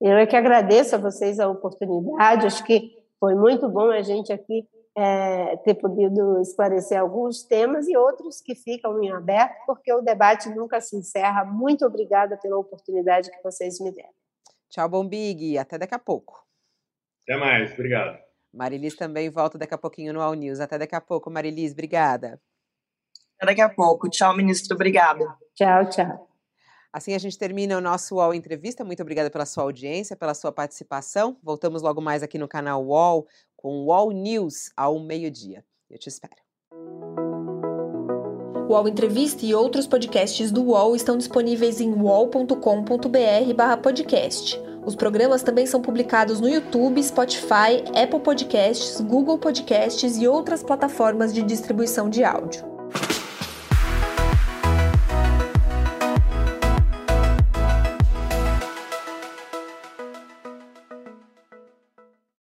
[0.00, 2.46] Eu é que agradeço a vocês a oportunidade.
[2.46, 4.68] Acho que foi muito bom a gente aqui
[5.00, 10.50] é, ter podido esclarecer alguns temas e outros que ficam em aberto, porque o debate
[10.50, 11.42] nunca se encerra.
[11.44, 14.10] Muito obrigada pela oportunidade que vocês me deram.
[14.68, 15.56] Tchau, Bombig.
[15.56, 16.44] Até daqui a pouco.
[17.22, 17.72] Até mais.
[17.72, 18.18] Obrigado.
[18.52, 20.60] Marilis também volta daqui a pouquinho no All News.
[20.60, 21.72] Até daqui a pouco, Marilis.
[21.72, 22.40] Obrigada.
[23.36, 24.10] Até daqui a pouco.
[24.10, 24.74] Tchau, ministro.
[24.74, 25.24] Obrigada.
[25.54, 26.29] Tchau, tchau.
[26.92, 28.84] Assim a gente termina o nosso UOL Entrevista.
[28.84, 31.36] Muito obrigada pela sua audiência, pela sua participação.
[31.42, 35.64] Voltamos logo mais aqui no canal UOL com UOL News ao meio-dia.
[35.88, 36.34] Eu te espero.
[38.68, 44.60] O UOL Entrevista e outros podcasts do UOL estão disponíveis em uol.com.br/podcast.
[44.84, 51.34] Os programas também são publicados no YouTube, Spotify, Apple Podcasts, Google Podcasts e outras plataformas
[51.34, 52.69] de distribuição de áudio.